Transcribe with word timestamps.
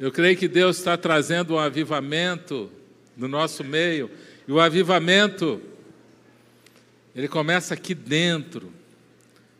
Eu 0.00 0.10
creio 0.10 0.34
que 0.34 0.48
Deus 0.48 0.78
está 0.78 0.96
trazendo 0.96 1.52
um 1.52 1.58
avivamento 1.58 2.70
no 3.14 3.28
nosso 3.28 3.62
meio. 3.62 4.10
E 4.48 4.50
o 4.50 4.58
avivamento, 4.58 5.60
ele 7.14 7.28
começa 7.28 7.74
aqui 7.74 7.94
dentro, 7.94 8.72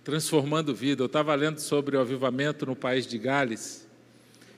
transformando 0.02 0.74
vida. 0.74 1.02
Eu 1.02 1.08
estava 1.08 1.34
lendo 1.34 1.58
sobre 1.58 1.94
o 1.94 2.00
avivamento 2.00 2.64
no 2.64 2.74
país 2.74 3.06
de 3.06 3.18
Gales, 3.18 3.86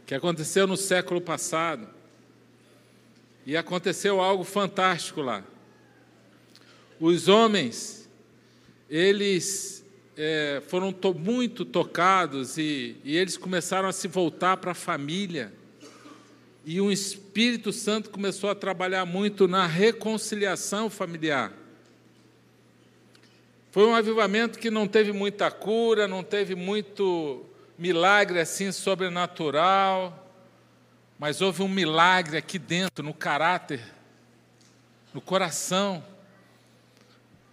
que 0.06 0.14
aconteceu 0.14 0.68
no 0.68 0.76
século 0.76 1.20
passado. 1.20 1.88
E 3.44 3.56
aconteceu 3.56 4.20
algo 4.20 4.44
fantástico 4.44 5.20
lá. 5.20 5.42
Os 7.00 7.26
homens, 7.26 8.08
eles 8.88 9.84
é, 10.16 10.62
foram 10.68 10.92
to 10.92 11.12
muito 11.12 11.64
tocados 11.64 12.56
e, 12.56 12.94
e 13.02 13.16
eles 13.16 13.36
começaram 13.36 13.88
a 13.88 13.92
se 13.92 14.06
voltar 14.06 14.58
para 14.58 14.70
a 14.70 14.74
família 14.74 15.52
e 16.64 16.80
o 16.80 16.92
Espírito 16.92 17.72
Santo 17.72 18.10
começou 18.10 18.50
a 18.50 18.54
trabalhar 18.54 19.04
muito 19.04 19.48
na 19.48 19.66
reconciliação 19.66 20.88
familiar. 20.88 21.52
Foi 23.70 23.86
um 23.86 23.94
avivamento 23.94 24.58
que 24.58 24.70
não 24.70 24.86
teve 24.86 25.12
muita 25.12 25.50
cura, 25.50 26.06
não 26.06 26.22
teve 26.22 26.54
muito 26.54 27.44
milagre 27.78 28.38
assim 28.38 28.70
sobrenatural, 28.70 30.30
mas 31.18 31.40
houve 31.40 31.62
um 31.62 31.68
milagre 31.68 32.36
aqui 32.36 32.58
dentro, 32.58 33.02
no 33.02 33.14
caráter, 33.14 33.80
no 35.12 35.20
coração. 35.20 36.04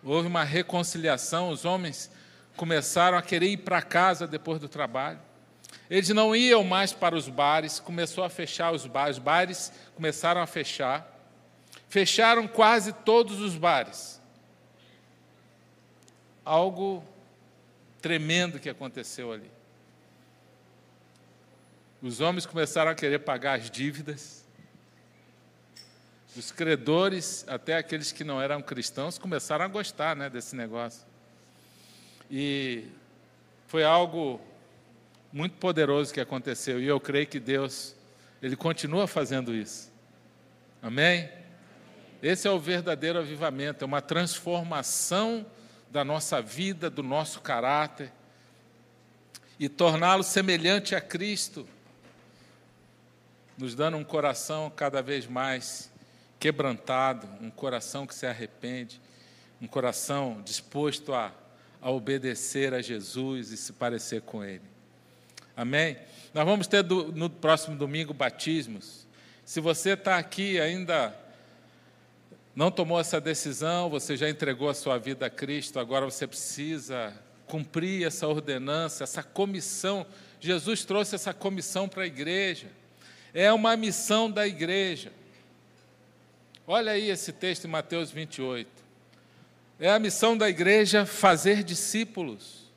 Houve 0.03 0.27
uma 0.27 0.43
reconciliação, 0.43 1.49
os 1.49 1.65
homens 1.65 2.11
começaram 2.55 3.17
a 3.17 3.21
querer 3.21 3.47
ir 3.47 3.57
para 3.57 3.81
casa 3.81 4.27
depois 4.27 4.59
do 4.59 4.67
trabalho. 4.67 5.19
Eles 5.89 6.09
não 6.09 6.35
iam 6.35 6.63
mais 6.63 6.93
para 6.93 7.15
os 7.15 7.27
bares, 7.27 7.79
começou 7.79 8.23
a 8.23 8.29
fechar 8.29 8.71
os 8.71 8.85
bares, 8.85 9.17
os 9.17 9.23
bares 9.23 9.73
começaram 9.95 10.39
a 10.39 10.45
fechar. 10.45 11.17
Fecharam 11.87 12.47
quase 12.47 12.93
todos 12.93 13.39
os 13.41 13.55
bares. 13.55 14.21
Algo 16.45 17.03
tremendo 17.99 18.59
que 18.59 18.69
aconteceu 18.69 19.31
ali. 19.31 19.49
Os 22.01 22.21
homens 22.21 22.45
começaram 22.45 22.91
a 22.91 22.95
querer 22.95 23.19
pagar 23.19 23.59
as 23.59 23.69
dívidas. 23.69 24.45
Os 26.35 26.51
credores, 26.51 27.43
até 27.47 27.75
aqueles 27.75 28.11
que 28.11 28.23
não 28.23 28.39
eram 28.39 28.61
cristãos, 28.61 29.17
começaram 29.17 29.65
a 29.65 29.67
gostar 29.67 30.15
né, 30.15 30.29
desse 30.29 30.55
negócio. 30.55 31.05
E 32.29 32.85
foi 33.67 33.83
algo 33.83 34.39
muito 35.31 35.57
poderoso 35.57 36.13
que 36.13 36.19
aconteceu 36.19 36.81
e 36.81 36.87
eu 36.87 36.99
creio 36.99 37.27
que 37.27 37.39
Deus 37.39 37.95
ele 38.41 38.55
continua 38.55 39.07
fazendo 39.07 39.53
isso. 39.53 39.91
Amém? 40.81 41.29
Esse 42.21 42.47
é 42.47 42.51
o 42.51 42.59
verdadeiro 42.59 43.19
avivamento, 43.19 43.83
é 43.83 43.87
uma 43.87 44.01
transformação 44.01 45.45
da 45.89 46.03
nossa 46.03 46.41
vida, 46.41 46.89
do 46.89 47.03
nosso 47.03 47.41
caráter 47.41 48.11
e 49.59 49.67
torná-lo 49.67 50.23
semelhante 50.23 50.95
a 50.95 51.01
Cristo, 51.01 51.67
nos 53.57 53.75
dando 53.75 53.97
um 53.97 54.03
coração 54.03 54.71
cada 54.73 55.01
vez 55.01 55.27
mais 55.27 55.91
quebrantado, 56.39 57.27
um 57.41 57.49
coração 57.49 58.07
que 58.07 58.15
se 58.15 58.25
arrepende, 58.25 59.01
um 59.61 59.67
coração 59.67 60.41
disposto 60.43 61.13
a, 61.13 61.33
a 61.81 61.91
obedecer 61.91 62.73
a 62.73 62.81
Jesus 62.81 63.51
e 63.51 63.57
se 63.57 63.73
parecer 63.73 64.21
com 64.21 64.43
Ele. 64.43 64.78
Amém? 65.59 65.97
Nós 66.33 66.45
vamos 66.45 66.67
ter 66.67 66.81
do, 66.81 67.11
no 67.11 67.29
próximo 67.29 67.75
domingo 67.75 68.13
batismos. 68.13 69.05
Se 69.43 69.59
você 69.59 69.89
está 69.89 70.17
aqui 70.17 70.57
ainda 70.57 71.13
não 72.55 72.71
tomou 72.71 72.97
essa 72.97 73.19
decisão, 73.19 73.89
você 73.89 74.15
já 74.15 74.29
entregou 74.29 74.69
a 74.69 74.73
sua 74.73 74.97
vida 74.97 75.25
a 75.25 75.29
Cristo, 75.29 75.77
agora 75.77 76.05
você 76.05 76.25
precisa 76.25 77.13
cumprir 77.45 78.07
essa 78.07 78.25
ordenança, 78.25 79.03
essa 79.03 79.21
comissão. 79.21 80.05
Jesus 80.39 80.85
trouxe 80.85 81.15
essa 81.15 81.33
comissão 81.33 81.89
para 81.89 82.03
a 82.03 82.07
igreja. 82.07 82.67
É 83.33 83.51
uma 83.51 83.75
missão 83.75 84.31
da 84.31 84.47
igreja. 84.47 85.11
Olha 86.65 86.93
aí 86.93 87.09
esse 87.09 87.33
texto 87.33 87.65
em 87.65 87.69
Mateus 87.69 88.11
28. 88.11 88.71
É 89.77 89.91
a 89.91 89.99
missão 89.99 90.37
da 90.37 90.47
igreja 90.47 91.05
fazer 91.05 91.65
discípulos, 91.65 92.71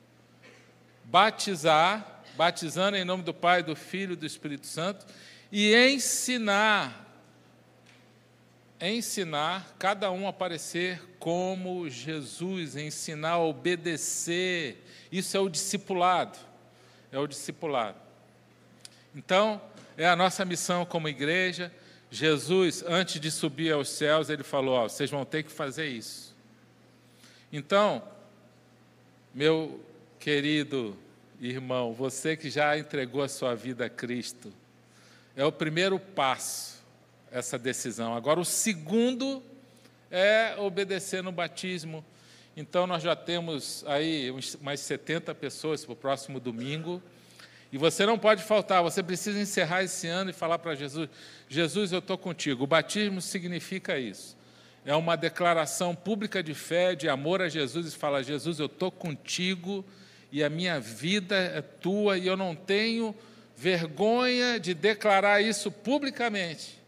batizar 1.04 2.11
batizando 2.37 2.97
em 2.97 3.04
nome 3.04 3.22
do 3.22 3.34
Pai, 3.34 3.62
do 3.62 3.76
Filho 3.76 4.12
e 4.12 4.16
do 4.16 4.26
Espírito 4.26 4.66
Santo, 4.66 5.06
e 5.50 5.75
ensinar, 5.75 7.06
ensinar 8.81 9.75
cada 9.78 10.10
um 10.10 10.26
a 10.26 10.32
parecer 10.32 11.00
como 11.19 11.88
Jesus, 11.88 12.76
ensinar 12.76 13.32
a 13.32 13.38
obedecer. 13.38 14.82
Isso 15.10 15.37
é 15.37 15.41
o 15.41 15.48
discipulado. 15.48 16.38
É 17.10 17.19
o 17.19 17.26
discipulado. 17.26 17.98
Então, 19.15 19.60
é 19.97 20.09
a 20.09 20.16
nossa 20.16 20.44
missão 20.44 20.87
como 20.87 21.09
igreja. 21.09 21.71
Jesus, 22.10 22.82
antes 22.87 23.21
de 23.21 23.31
subir 23.31 23.72
aos 23.72 23.88
céus, 23.91 24.31
ele 24.31 24.42
falou: 24.42 24.75
ó, 24.75 24.88
vocês 24.88 25.10
vão 25.10 25.25
ter 25.25 25.42
que 25.42 25.53
fazer 25.53 25.87
isso. 25.87 26.34
Então, 27.53 28.03
meu 29.34 29.84
querido 30.19 30.97
irmão, 31.48 31.92
você 31.92 32.36
que 32.36 32.48
já 32.48 32.78
entregou 32.78 33.22
a 33.22 33.28
sua 33.28 33.54
vida 33.54 33.86
a 33.86 33.91
Cristo, 33.91 34.53
é 35.34 35.44
o 35.44 35.50
primeiro 35.50 35.98
passo, 35.98 36.80
essa 37.32 37.58
decisão. 37.58 38.14
Agora, 38.14 38.38
o 38.38 38.44
segundo 38.44 39.42
é 40.10 40.54
obedecer 40.58 41.22
no 41.22 41.32
batismo. 41.32 42.04
Então, 42.56 42.86
nós 42.86 43.03
já 43.03 43.16
temos 43.16 43.82
aí 43.88 44.32
mais 44.60 44.80
70 44.80 45.34
pessoas 45.34 45.84
para 45.84 45.94
o 45.94 45.97
próximo 45.97 46.38
domingo. 46.38 47.03
E 47.72 47.78
você 47.78 48.04
não 48.04 48.19
pode 48.19 48.42
faltar, 48.42 48.82
você 48.82 49.03
precisa 49.03 49.41
encerrar 49.41 49.82
esse 49.82 50.06
ano 50.06 50.30
e 50.30 50.34
falar 50.34 50.59
para 50.59 50.74
Jesus: 50.74 51.09
Jesus, 51.48 51.91
eu 51.91 52.00
estou 52.00 52.19
contigo. 52.19 52.64
O 52.64 52.66
batismo 52.66 53.20
significa 53.20 53.98
isso. 53.98 54.36
É 54.84 54.94
uma 54.94 55.16
declaração 55.16 55.94
pública 55.94 56.42
de 56.42 56.54
fé, 56.54 56.94
de 56.94 57.09
amor 57.09 57.41
a 57.41 57.48
Jesus, 57.48 57.86
e 57.86 57.97
fala: 57.97 58.22
Jesus, 58.22 58.60
eu 58.60 58.66
estou 58.66 58.92
contigo 58.92 59.84
e 60.32 60.43
a 60.43 60.48
minha 60.48 60.81
vida 60.81 61.37
é 61.37 61.60
tua, 61.60 62.16
e 62.16 62.26
eu 62.26 62.38
não 62.38 62.56
tenho 62.56 63.15
vergonha 63.54 64.59
de 64.59 64.72
declarar 64.72 65.43
isso 65.43 65.70
publicamente, 65.70 66.81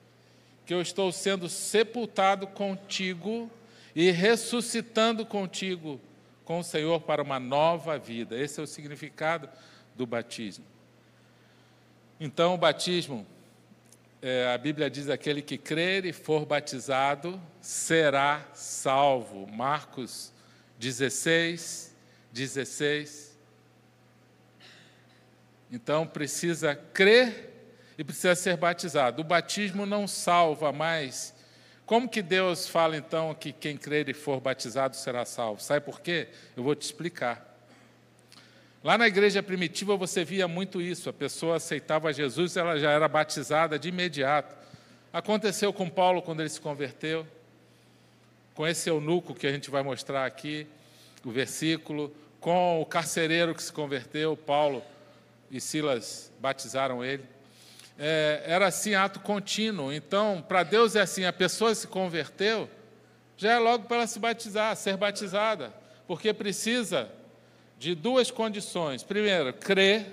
que 0.65 0.72
eu 0.72 0.81
estou 0.81 1.12
sendo 1.12 1.47
sepultado 1.47 2.47
contigo 2.47 3.50
e 3.94 4.10
ressuscitando 4.10 5.27
contigo 5.27 6.00
com 6.43 6.60
o 6.60 6.65
Senhor 6.65 7.03
para 7.03 7.22
uma 7.22 7.38
nova 7.38 7.99
vida. 7.99 8.34
Esse 8.34 8.60
é 8.60 8.62
o 8.62 8.66
significado 8.66 9.47
do 9.94 10.06
batismo. 10.06 10.65
Então, 12.19 12.54
o 12.54 12.59
batismo, 12.59 13.27
é, 14.22 14.50
a 14.54 14.56
Bíblia 14.56 14.88
diz: 14.88 15.10
aquele 15.10 15.43
que 15.43 15.59
crer 15.59 16.06
e 16.06 16.15
for 16.15 16.47
batizado 16.47 17.38
será 17.60 18.43
salvo. 18.54 19.47
Marcos 19.47 20.33
16, 20.78 21.94
16. 22.33 23.34
Então 25.70 26.06
precisa 26.06 26.75
crer 26.75 27.52
e 27.98 28.04
precisa 28.04 28.34
ser 28.34 28.56
batizado. 28.56 29.22
O 29.22 29.25
batismo 29.25 29.86
não 29.86 30.06
salva, 30.06 30.72
mas 30.72 31.34
como 31.86 32.08
que 32.08 32.22
Deus 32.22 32.66
fala 32.66 32.97
então 32.97 33.34
que 33.34 33.52
quem 33.52 33.76
crer 33.76 34.08
e 34.08 34.14
for 34.14 34.41
batizado 34.41 34.97
será 34.97 35.24
salvo? 35.24 35.60
Sabe 35.62 35.84
por 35.84 36.00
quê? 36.00 36.28
Eu 36.56 36.62
vou 36.62 36.74
te 36.74 36.82
explicar. 36.82 37.53
Lá 38.82 38.98
na 38.98 39.06
igreja 39.06 39.42
primitiva 39.42 39.97
você 39.97 40.24
via 40.24 40.47
muito 40.47 40.80
isso, 40.80 41.08
a 41.08 41.12
pessoa 41.12 41.56
aceitava 41.56 42.12
Jesus, 42.12 42.56
ela 42.56 42.78
já 42.78 42.91
era 42.91 43.08
batizada 43.08 43.78
de 43.78 43.89
imediato. 43.89 44.54
Aconteceu 45.12 45.72
com 45.72 45.89
Paulo 45.89 46.21
quando 46.21 46.41
ele 46.41 46.48
se 46.50 46.60
converteu, 46.60 47.27
com 48.54 48.66
esse 48.66 48.91
eunuco 48.91 49.34
que 49.34 49.47
a 49.47 49.53
gente 49.53 49.71
vai 49.71 49.83
mostrar 49.83 50.27
aqui, 50.27 50.66
o 51.24 51.30
versículo, 51.30 52.15
com 52.41 52.80
o 52.80 52.84
carcereiro 52.84 53.54
que 53.54 53.62
se 53.62 53.72
converteu, 53.72 54.36
Paulo 54.36 54.83
e 55.50 55.60
Silas 55.60 56.32
batizaram 56.41 57.04
ele. 57.04 57.24
É, 57.98 58.42
era 58.46 58.66
assim, 58.66 58.94
ato 58.94 59.20
contínuo. 59.20 59.92
Então, 59.92 60.44
para 60.46 60.62
Deus 60.62 60.96
é 60.96 61.00
assim: 61.00 61.24
a 61.24 61.32
pessoa 61.32 61.74
se 61.74 61.86
converteu, 61.86 62.68
já 63.36 63.52
é 63.52 63.58
logo 63.58 63.86
para 63.86 63.98
ela 63.98 64.06
se 64.06 64.18
batizar, 64.18 64.74
ser 64.76 64.96
batizada, 64.96 65.72
porque 66.06 66.32
precisa 66.32 67.08
de 67.78 67.94
duas 67.94 68.30
condições. 68.30 69.02
Primeiro, 69.02 69.52
crer, 69.52 70.06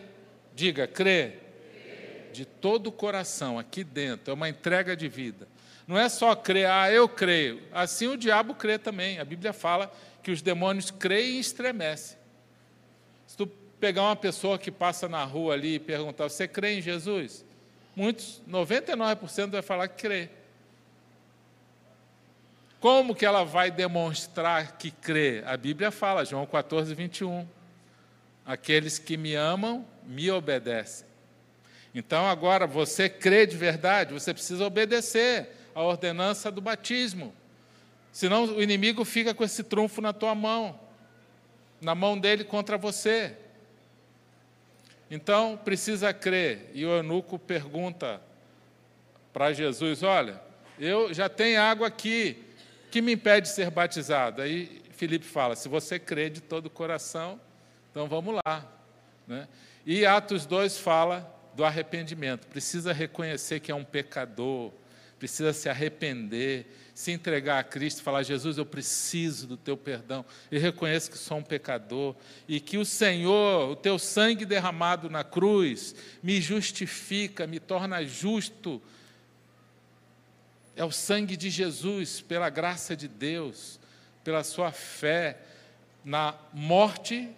diga, 0.53 0.87
crer, 0.87 2.29
de 2.31 2.45
todo 2.45 2.87
o 2.87 2.91
coração, 2.91 3.59
aqui 3.59 3.83
dentro, 3.83 4.31
é 4.31 4.33
uma 4.33 4.49
entrega 4.49 4.95
de 4.95 5.07
vida. 5.07 5.47
Não 5.87 5.97
é 5.97 6.07
só 6.07 6.35
crer, 6.35 6.67
ah, 6.67 6.91
eu 6.91 7.09
creio. 7.09 7.61
Assim 7.71 8.07
o 8.07 8.17
diabo 8.17 8.55
crê 8.55 8.77
também. 8.77 9.19
A 9.19 9.25
Bíblia 9.25 9.51
fala 9.51 9.91
que 10.23 10.31
os 10.31 10.41
demônios 10.41 10.91
creem 10.91 11.37
e 11.37 11.39
estremecem. 11.39 12.17
Pegar 13.81 14.03
uma 14.03 14.15
pessoa 14.15 14.59
que 14.59 14.69
passa 14.69 15.09
na 15.09 15.23
rua 15.23 15.55
ali 15.55 15.75
e 15.75 15.79
perguntar: 15.79 16.29
Você 16.29 16.47
crê 16.47 16.77
em 16.77 16.81
Jesus? 16.81 17.43
Muitos, 17.95 18.39
99% 18.47 19.49
vai 19.49 19.63
falar 19.63 19.87
que 19.87 20.03
crê. 20.03 20.29
Como 22.79 23.15
que 23.15 23.25
ela 23.25 23.43
vai 23.43 23.71
demonstrar 23.71 24.77
que 24.77 24.91
crê? 24.91 25.41
A 25.47 25.57
Bíblia 25.57 25.89
fala, 25.89 26.23
João 26.23 26.45
14, 26.45 26.93
21. 26.93 27.47
Aqueles 28.45 28.99
que 28.99 29.17
me 29.17 29.33
amam, 29.33 29.83
me 30.05 30.29
obedecem. 30.29 31.07
Então, 31.93 32.27
agora, 32.27 32.67
você 32.67 33.09
crê 33.09 33.47
de 33.47 33.57
verdade, 33.57 34.13
você 34.13 34.31
precisa 34.31 34.63
obedecer 34.63 35.49
à 35.73 35.81
ordenança 35.81 36.51
do 36.51 36.61
batismo. 36.61 37.33
Senão, 38.11 38.45
o 38.45 38.61
inimigo 38.61 39.03
fica 39.03 39.33
com 39.33 39.43
esse 39.43 39.63
trunfo 39.63 40.01
na 40.01 40.13
tua 40.13 40.35
mão, 40.35 40.79
na 41.81 41.95
mão 41.95 42.17
dele 42.17 42.43
contra 42.43 42.77
você. 42.77 43.35
Então, 45.11 45.57
precisa 45.57 46.13
crer. 46.13 46.71
E 46.73 46.85
o 46.85 46.89
eunuco 46.89 47.37
pergunta 47.37 48.21
para 49.33 49.51
Jesus: 49.51 50.01
Olha, 50.03 50.41
eu 50.79 51.13
já 51.13 51.27
tenho 51.27 51.61
água 51.61 51.87
aqui, 51.87 52.41
que 52.89 53.01
me 53.01 53.11
impede 53.11 53.49
de 53.49 53.53
ser 53.53 53.69
batizado? 53.69 54.41
Aí 54.41 54.81
Filipe 54.91 55.25
fala: 55.25 55.55
se 55.55 55.67
você 55.67 55.99
crê 55.99 56.29
de 56.29 56.39
todo 56.39 56.67
o 56.67 56.69
coração, 56.69 57.39
então 57.91 58.07
vamos 58.07 58.39
lá. 58.45 58.65
Né? 59.27 59.49
E 59.85 60.05
Atos 60.05 60.45
2 60.45 60.77
fala 60.77 61.29
do 61.55 61.65
arrependimento. 61.65 62.47
Precisa 62.47 62.93
reconhecer 62.93 63.59
que 63.59 63.69
é 63.69 63.75
um 63.75 63.83
pecador, 63.83 64.71
precisa 65.19 65.51
se 65.51 65.67
arrepender, 65.67 66.65
se 67.01 67.11
entregar 67.11 67.59
a 67.59 67.63
Cristo, 67.63 68.03
falar: 68.03 68.21
Jesus, 68.21 68.57
eu 68.57 68.65
preciso 68.65 69.47
do 69.47 69.57
teu 69.57 69.75
perdão, 69.75 70.23
e 70.51 70.59
reconheço 70.59 71.09
que 71.09 71.17
sou 71.17 71.39
um 71.39 71.43
pecador, 71.43 72.15
e 72.47 72.59
que 72.59 72.77
o 72.77 72.85
Senhor, 72.85 73.71
o 73.71 73.75
teu 73.75 73.97
sangue 73.97 74.45
derramado 74.45 75.09
na 75.09 75.23
cruz, 75.23 75.95
me 76.21 76.39
justifica, 76.39 77.47
me 77.47 77.59
torna 77.59 78.03
justo 78.05 78.81
é 80.75 80.85
o 80.85 80.91
sangue 80.91 81.35
de 81.35 81.49
Jesus, 81.49 82.21
pela 82.21 82.49
graça 82.49 82.95
de 82.95 83.07
Deus, 83.07 83.79
pela 84.23 84.43
sua 84.43 84.71
fé 84.71 85.37
na 86.03 86.33
morte 86.53 87.29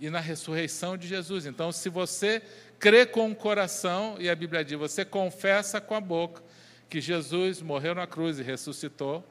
e 0.00 0.08
na 0.08 0.18
ressurreição 0.18 0.96
de 0.96 1.06
Jesus. 1.06 1.46
Então, 1.46 1.70
se 1.70 1.88
você 1.88 2.42
crê 2.78 3.04
com 3.04 3.30
o 3.30 3.34
coração, 3.34 4.16
e 4.18 4.30
a 4.30 4.34
Bíblia 4.34 4.64
diz, 4.64 4.78
você 4.78 5.04
confessa 5.04 5.80
com 5.80 5.94
a 5.94 6.00
boca 6.00 6.42
que 6.90 7.00
Jesus 7.00 7.62
morreu 7.62 7.94
na 7.94 8.06
cruz 8.06 8.40
e 8.40 8.42
ressuscitou, 8.42 9.24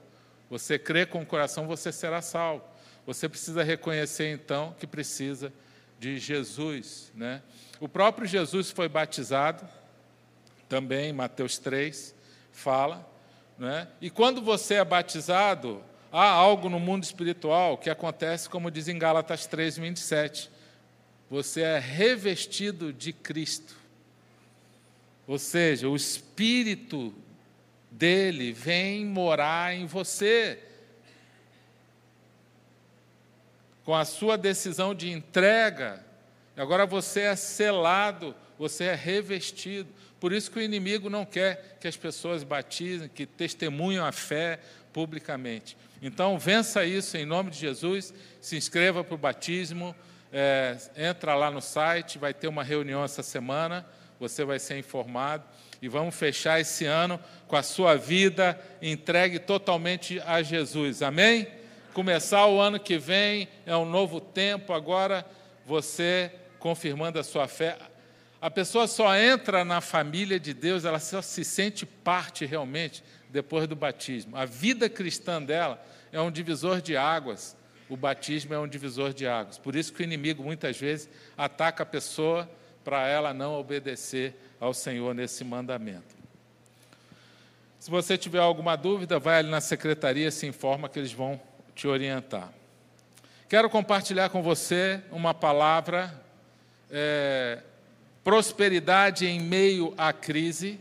você 0.50 0.80
crê 0.80 1.06
com 1.06 1.22
o 1.22 1.26
coração, 1.26 1.68
você 1.68 1.92
será 1.92 2.22
salvo. 2.22 2.64
Você 3.06 3.28
precisa 3.28 3.62
reconhecer 3.64 4.32
então 4.32 4.74
que 4.80 4.88
precisa 4.88 5.52
de 6.00 6.18
Jesus, 6.18 7.12
né? 7.14 7.42
O 7.80 7.90
próprio 7.90 8.26
Jesus 8.26 8.72
foi 8.72 8.88
batizado, 8.88 9.68
também 10.70 11.12
Mateus 11.12 11.58
3 11.58 12.16
fala, 12.54 13.06
né? 13.58 13.88
E 14.00 14.10
quando 14.10 14.42
você 14.42 14.76
é 14.76 14.86
batizado, 14.86 15.84
há 16.12 16.30
algo 16.30 16.70
no 16.70 16.80
mundo 16.80 17.04
espiritual 17.04 17.78
que 17.78 17.90
acontece, 17.90 18.50
como 18.50 18.72
diz 18.72 18.88
em 18.88 18.98
Gálatas 18.98 19.46
3, 19.46 19.78
27. 19.78 20.50
Você 21.30 21.62
é 21.62 21.78
revestido 21.78 22.94
de 22.94 23.12
Cristo. 23.12 23.76
Ou 25.28 25.38
seja, 25.38 25.90
o 25.90 25.96
Espírito 25.96 27.14
dele 27.92 28.52
vem 28.52 29.06
morar 29.06 29.76
em 29.76 29.86
você. 29.86 30.60
Com 33.84 33.96
a 33.96 34.06
sua 34.06 34.38
decisão 34.38 34.94
de 34.94 35.12
entrega, 35.12 36.06
agora 36.56 36.86
você 36.86 37.22
é 37.22 37.36
selado, 37.36 38.36
você 38.58 38.86
é 38.86 38.96
revestido. 38.96 39.90
Por 40.20 40.32
isso 40.32 40.52
que 40.52 40.60
o 40.60 40.62
inimigo 40.62 41.10
não 41.10 41.26
quer 41.26 41.78
que 41.80 41.88
as 41.88 41.98
pessoas 41.98 42.44
batizem, 42.44 43.10
que 43.10 43.26
testemunham 43.26 44.06
a 44.06 44.12
fé 44.12 44.60
publicamente. 44.94 45.78
Então, 46.02 46.38
vença 46.38 46.86
isso 46.86 47.18
em 47.18 47.26
nome 47.26 47.52
de 47.52 47.58
Jesus, 47.58 48.14
se 48.40 48.56
inscreva 48.56 49.04
para 49.04 49.16
o 49.16 49.18
batismo, 49.18 49.96
é, 50.32 50.78
entra 50.96 51.36
lá 51.36 51.50
no 51.50 51.62
site, 51.62 52.18
vai 52.18 52.34
ter 52.34 52.48
uma 52.48 52.64
reunião 52.64 53.04
essa 53.04 53.24
semana, 53.24 53.86
você 54.20 54.46
vai 54.46 54.60
ser 54.60 54.78
informado 54.78 55.44
e 55.82 55.88
vamos 55.88 56.16
fechar 56.16 56.60
esse 56.60 56.86
ano 56.86 57.20
com 57.48 57.56
a 57.56 57.64
sua 57.64 57.96
vida 57.96 58.60
entregue 58.82 59.40
totalmente 59.40 60.20
a 60.26 60.42
Jesus. 60.42 61.02
Amém? 61.02 61.48
Começar 61.94 62.46
o 62.46 62.60
ano 62.60 62.80
que 62.80 62.98
vem 62.98 63.48
é 63.66 63.76
um 63.76 63.86
novo 63.86 64.22
tempo, 64.22 64.74
agora 64.74 65.26
você 65.66 66.32
confirmando 66.60 67.20
a 67.20 67.24
sua 67.24 67.48
fé. 67.48 67.78
A 68.42 68.50
pessoa 68.50 68.88
só 68.88 69.16
entra 69.16 69.66
na 69.66 69.82
família 69.82 70.40
de 70.40 70.54
Deus, 70.54 70.86
ela 70.86 71.00
só 71.00 71.22
se 71.22 71.44
sente 71.44 71.86
parte 71.86 72.46
realmente 72.46 73.04
depois 73.30 73.68
do 73.68 73.76
batismo. 73.76 74.38
A 74.38 74.46
vida 74.46 74.90
cristã 74.90 75.42
dela 75.42 75.84
é 76.12 76.22
um 76.22 76.32
divisor 76.32 76.82
de 76.82 76.96
águas. 76.96 77.56
O 77.90 77.98
batismo 77.98 78.54
é 78.54 78.60
um 78.60 78.68
divisor 78.68 79.14
de 79.14 79.28
águas. 79.28 79.58
Por 79.58 79.76
isso 79.76 79.92
que 79.92 80.02
o 80.02 80.04
inimigo 80.04 80.44
muitas 80.44 80.78
vezes 80.78 81.10
ataca 81.38 81.84
a 81.84 81.86
pessoa 81.86 82.50
para 82.84 83.08
ela 83.08 83.34
não 83.34 83.56
obedecer 83.56 84.36
ao 84.60 84.74
Senhor 84.74 85.14
nesse 85.16 85.44
mandamento. 85.44 86.20
Se 87.80 87.90
você 87.90 88.18
tiver 88.18 88.40
alguma 88.40 88.76
dúvida, 88.76 89.20
vai 89.20 89.40
ali 89.40 89.50
na 89.50 89.62
secretaria, 89.62 90.30
se 90.32 90.46
informa 90.46 90.90
que 90.90 91.00
eles 91.00 91.14
vão 91.14 91.40
te 91.74 91.88
orientar. 91.88 92.52
Quero 93.48 93.70
compartilhar 93.70 94.30
com 94.30 94.44
você 94.44 95.02
uma 95.12 95.34
palavra 95.34 96.14
é, 96.92 97.60
prosperidade 98.24 99.26
em 99.26 99.40
meio 99.40 99.94
à 99.98 100.12
crise. 100.12 100.80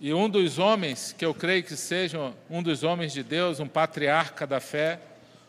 E 0.00 0.12
um 0.12 0.28
dos 0.28 0.58
homens, 0.58 1.14
que 1.16 1.24
eu 1.24 1.32
creio 1.32 1.62
que 1.62 1.76
seja 1.76 2.34
um 2.50 2.62
dos 2.62 2.82
homens 2.82 3.12
de 3.12 3.22
Deus, 3.22 3.60
um 3.60 3.68
patriarca 3.68 4.46
da 4.46 4.60
fé, 4.60 5.00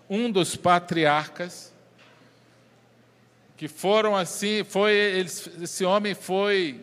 um 0.09 0.31
dos 0.31 0.55
patriarcas, 0.55 1.73
que 3.57 3.67
foram 3.67 4.15
assim, 4.15 4.63
foi 4.63 4.93
esse 5.59 5.83
homem 5.83 6.13
foi 6.13 6.79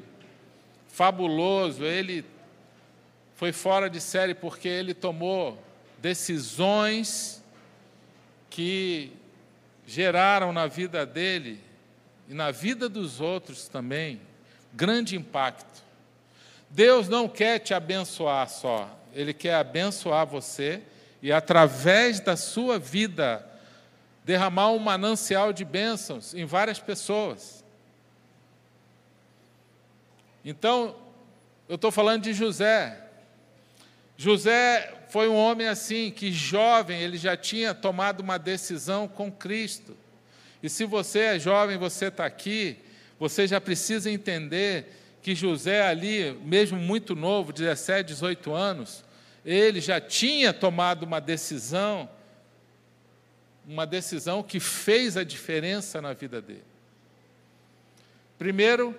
fabuloso, 0.88 1.84
ele 1.84 2.24
foi 3.36 3.52
fora 3.52 3.88
de 3.88 4.00
série 4.00 4.34
porque 4.34 4.68
ele 4.68 4.92
tomou 4.92 5.62
decisões 5.98 7.42
que 8.50 9.12
geraram 9.86 10.52
na 10.52 10.66
vida 10.66 11.06
dele 11.06 11.60
e 12.28 12.34
na 12.34 12.50
vida 12.50 12.88
dos 12.88 13.20
outros 13.20 13.68
também 13.68 14.20
grande 14.72 15.16
impacto. 15.16 15.82
Deus 16.68 17.08
não 17.08 17.28
quer 17.28 17.60
te 17.60 17.72
abençoar 17.72 18.48
só, 18.48 18.90
Ele 19.12 19.32
quer 19.32 19.54
abençoar 19.54 20.26
você 20.26 20.82
e, 21.22 21.32
através 21.32 22.18
da 22.18 22.36
sua 22.36 22.80
vida, 22.80 23.48
derramar 24.24 24.70
um 24.72 24.78
manancial 24.78 25.52
de 25.52 25.64
bênçãos 25.64 26.34
em 26.34 26.44
várias 26.44 26.78
pessoas. 26.78 27.62
Então, 30.44 30.96
eu 31.68 31.76
estou 31.76 31.90
falando 31.90 32.22
de 32.22 32.32
José. 32.32 33.02
José 34.16 35.06
foi 35.08 35.28
um 35.28 35.36
homem 35.36 35.68
assim, 35.68 36.10
que 36.10 36.32
jovem, 36.32 37.00
ele 37.00 37.16
já 37.16 37.36
tinha 37.36 37.74
tomado 37.74 38.20
uma 38.20 38.38
decisão 38.38 39.06
com 39.06 39.30
Cristo. 39.30 39.96
E 40.62 40.68
se 40.68 40.84
você 40.84 41.18
é 41.20 41.38
jovem, 41.38 41.76
você 41.76 42.06
está 42.06 42.24
aqui, 42.24 42.78
você 43.18 43.46
já 43.46 43.60
precisa 43.60 44.10
entender 44.10 44.92
que 45.22 45.34
José 45.34 45.86
ali, 45.86 46.32
mesmo 46.44 46.78
muito 46.78 47.14
novo, 47.14 47.52
17, 47.52 48.08
18 48.08 48.52
anos, 48.52 49.04
ele 49.44 49.80
já 49.80 50.00
tinha 50.00 50.52
tomado 50.52 51.02
uma 51.04 51.20
decisão, 51.20 52.08
uma 53.66 53.86
decisão 53.86 54.42
que 54.42 54.60
fez 54.60 55.16
a 55.16 55.24
diferença 55.24 56.00
na 56.00 56.12
vida 56.12 56.40
dele. 56.40 56.64
Primeiro, 58.38 58.94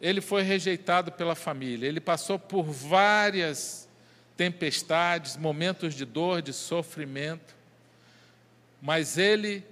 ele 0.00 0.20
foi 0.20 0.42
rejeitado 0.42 1.12
pela 1.12 1.34
família, 1.34 1.86
ele 1.86 2.00
passou 2.00 2.38
por 2.38 2.62
várias 2.64 3.88
tempestades, 4.36 5.36
momentos 5.36 5.94
de 5.94 6.04
dor, 6.04 6.40
de 6.40 6.52
sofrimento, 6.52 7.56
mas 8.80 9.18
ele, 9.18 9.64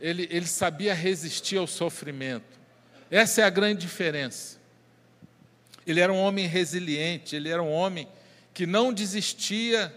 ele, 0.00 0.28
ele 0.30 0.46
sabia 0.46 0.94
resistir 0.94 1.56
ao 1.56 1.66
sofrimento. 1.66 2.56
Essa 3.10 3.42
é 3.42 3.44
a 3.44 3.50
grande 3.50 3.80
diferença. 3.80 4.58
Ele 5.84 6.00
era 6.00 6.12
um 6.12 6.18
homem 6.18 6.46
resiliente, 6.46 7.34
ele 7.34 7.48
era 7.48 7.62
um 7.62 7.70
homem 7.70 8.08
que 8.54 8.66
não 8.66 8.92
desistia 8.92 9.92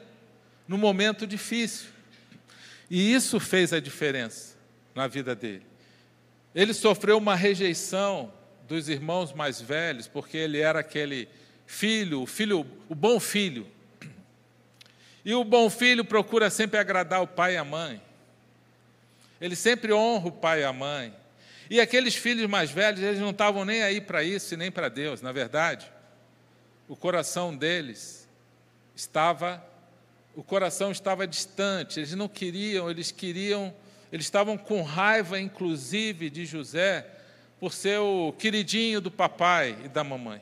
no 0.68 0.78
momento 0.78 1.26
difícil. 1.26 1.88
E 2.90 3.14
isso 3.14 3.40
fez 3.40 3.72
a 3.72 3.80
diferença 3.80 4.58
na 4.96 5.08
vida 5.08 5.36
dele. 5.36 5.66
Ele 6.54 6.74
sofreu 6.74 7.18
uma 7.18 7.36
rejeição 7.36 8.34
dos 8.68 8.90
irmãos 8.90 9.34
mais 9.34 9.62
velhos, 9.62 10.08
porque 10.08 10.38
ele 10.38 10.60
era 10.60 10.80
aquele 10.80 11.28
filho, 11.66 12.22
o 12.22 12.26
filho, 12.26 12.66
o 12.88 12.96
bom 12.96 13.20
filho, 13.20 13.68
e 15.24 15.34
o 15.34 15.44
bom 15.44 15.70
filho 15.70 16.04
procura 16.04 16.50
sempre 16.50 16.80
agradar 16.80 17.22
o 17.22 17.28
pai 17.28 17.54
e 17.54 17.58
a 17.58 17.64
mãe. 17.64 18.02
Ele 19.40 19.56
sempre 19.56 19.94
honra 19.94 20.28
o 20.28 20.32
pai 20.32 20.62
e 20.62 20.64
a 20.64 20.74
mãe. 20.74 21.14
E 21.70 21.80
aqueles 21.80 22.16
filhos 22.16 22.50
mais 22.50 22.72
velhos, 22.72 23.02
eles 23.02 23.20
não 23.20 23.30
estavam 23.30 23.64
nem 23.64 23.84
aí 23.84 24.02
para 24.02 24.24
isso 24.24 24.54
e 24.54 24.58
nem 24.58 24.72
para 24.72 24.90
Deus, 24.90 25.22
na 25.22 25.32
verdade. 25.32 25.92
O 26.88 26.96
coração 26.96 27.56
deles 27.56 28.28
estava 28.96 29.64
o 30.36 30.44
coração 30.44 30.92
estava 30.92 31.28
distante, 31.28 32.00
eles 32.00 32.16
não 32.16 32.28
queriam, 32.28 32.90
eles 32.90 33.12
queriam, 33.12 33.74
eles 34.12 34.26
estavam 34.26 34.58
com 34.58 34.82
raiva 34.82 35.40
inclusive 35.40 36.30
de 36.30 36.46
José 36.46 37.06
por 37.60 37.74
ser 37.74 38.00
o 38.00 38.34
queridinho 38.34 39.02
do 39.02 39.12
papai 39.12 39.78
e 39.84 39.88
da 39.88 40.04
mamãe. 40.04 40.42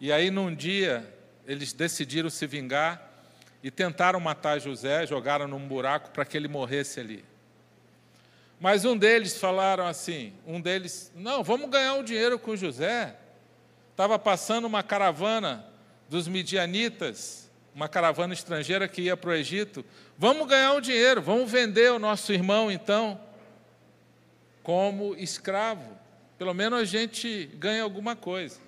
E 0.00 0.10
aí 0.10 0.30
num 0.30 0.54
dia 0.54 1.06
eles 1.46 1.72
decidiram 1.72 2.30
se 2.30 2.46
vingar 2.46 3.08
e 3.62 3.70
tentaram 3.70 4.18
matar 4.18 4.58
José, 4.58 5.06
jogaram 5.06 5.46
num 5.46 5.66
buraco 5.66 6.10
para 6.10 6.24
que 6.24 6.36
ele 6.36 6.48
morresse 6.48 7.00
ali. 7.00 7.24
Mas 8.58 8.84
um 8.84 8.96
deles 8.96 9.38
falaram 9.38 9.86
assim, 9.86 10.34
um 10.46 10.60
deles, 10.60 11.10
não, 11.14 11.42
vamos 11.42 11.70
ganhar 11.70 11.94
um 11.94 12.04
dinheiro 12.04 12.38
com 12.38 12.54
José. 12.54 13.16
Estava 13.90 14.18
passando 14.18 14.66
uma 14.66 14.82
caravana 14.82 15.64
dos 16.10 16.28
midianitas, 16.28 17.39
uma 17.74 17.88
caravana 17.88 18.34
estrangeira 18.34 18.88
que 18.88 19.02
ia 19.02 19.16
para 19.16 19.30
o 19.30 19.34
Egito. 19.34 19.84
Vamos 20.18 20.48
ganhar 20.48 20.72
um 20.74 20.80
dinheiro, 20.80 21.22
vamos 21.22 21.50
vender 21.50 21.92
o 21.92 21.98
nosso 21.98 22.32
irmão 22.32 22.70
então 22.70 23.20
como 24.62 25.14
escravo. 25.16 25.98
Pelo 26.38 26.54
menos 26.54 26.80
a 26.80 26.84
gente 26.84 27.46
ganha 27.54 27.82
alguma 27.82 28.16
coisa. 28.16 28.58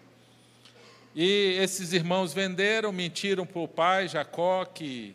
E 1.14 1.58
esses 1.60 1.92
irmãos 1.92 2.32
venderam, 2.32 2.90
mentiram 2.92 3.44
para 3.44 3.60
o 3.60 3.68
pai 3.68 4.08
Jacó 4.08 4.64
que 4.64 5.14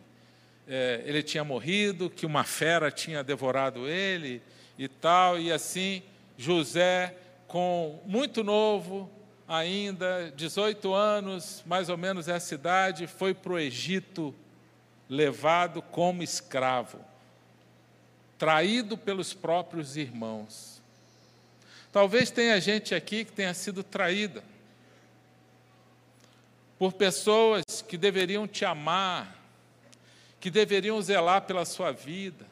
é, 0.66 1.02
ele 1.04 1.22
tinha 1.22 1.42
morrido, 1.42 2.10
que 2.10 2.26
uma 2.26 2.44
fera 2.44 2.90
tinha 2.90 3.24
devorado 3.24 3.88
ele 3.88 4.42
e 4.78 4.86
tal, 4.86 5.38
e 5.38 5.50
assim 5.50 6.02
José, 6.36 7.16
com 7.48 8.00
muito 8.06 8.44
novo, 8.44 9.10
ainda, 9.48 10.30
18 10.36 10.92
anos, 10.92 11.62
mais 11.64 11.88
ou 11.88 11.96
menos 11.96 12.28
essa 12.28 12.54
idade, 12.54 13.06
foi 13.06 13.32
para 13.32 13.54
o 13.54 13.58
Egito, 13.58 14.34
levado 15.08 15.80
como 15.80 16.22
escravo, 16.22 17.00
traído 18.36 18.98
pelos 18.98 19.32
próprios 19.32 19.96
irmãos. 19.96 20.82
Talvez 21.90 22.30
tenha 22.30 22.60
gente 22.60 22.94
aqui 22.94 23.24
que 23.24 23.32
tenha 23.32 23.54
sido 23.54 23.82
traída 23.82 24.44
por 26.78 26.92
pessoas 26.92 27.64
que 27.88 27.96
deveriam 27.96 28.46
te 28.46 28.66
amar, 28.66 29.34
que 30.38 30.50
deveriam 30.50 31.00
zelar 31.00 31.42
pela 31.42 31.64
sua 31.64 31.90
vida, 31.90 32.46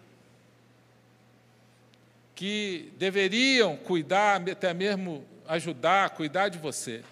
que 2.35 2.93
deveriam 2.97 3.77
cuidar, 3.77 4.43
até 4.51 4.73
mesmo 4.73 5.25
ajudar, 5.49 6.11
cuidar 6.11 6.49
de 6.49 6.59
você. 6.59 7.03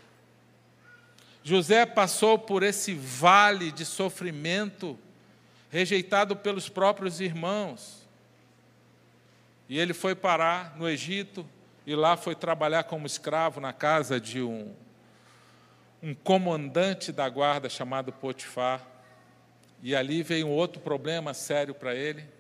José 1.43 1.85
passou 1.85 2.39
por 2.39 2.63
esse 2.63 2.95
vale 2.95 3.71
de 3.71 3.85
sofrimento, 3.85 4.99
rejeitado 5.71 6.35
pelos 6.35 6.69
próprios 6.69 7.21
irmãos. 7.21 8.07
E 9.69 9.79
ele 9.79 9.93
foi 9.93 10.15
parar 10.15 10.77
no 10.77 10.89
Egito 10.89 11.47
e 11.87 11.95
lá 11.95 12.17
foi 12.17 12.35
trabalhar 12.35 12.85
como 12.85 13.07
escravo 13.07 13.61
na 13.61 13.73
casa 13.73 14.21
de 14.21 14.43
um, 14.43 14.75
um 16.03 16.15
comandante 16.15 17.13
da 17.13 17.29
guarda 17.29 17.69
chamado 17.69 18.13
Potifar. 18.13 18.81
E 19.83 19.95
ali 19.95 20.23
veio 20.23 20.47
um 20.47 20.53
outro 20.53 20.81
problema 20.81 21.35
sério 21.35 21.75
para 21.75 21.95
ele 21.95 22.35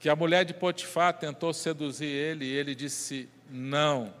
que 0.00 0.08
a 0.08 0.16
mulher 0.16 0.44
de 0.44 0.54
Potifar 0.54 1.12
tentou 1.12 1.52
seduzir 1.52 2.06
ele 2.06 2.44
e 2.44 2.52
ele 2.52 2.74
disse: 2.74 3.28
Não, 3.50 4.12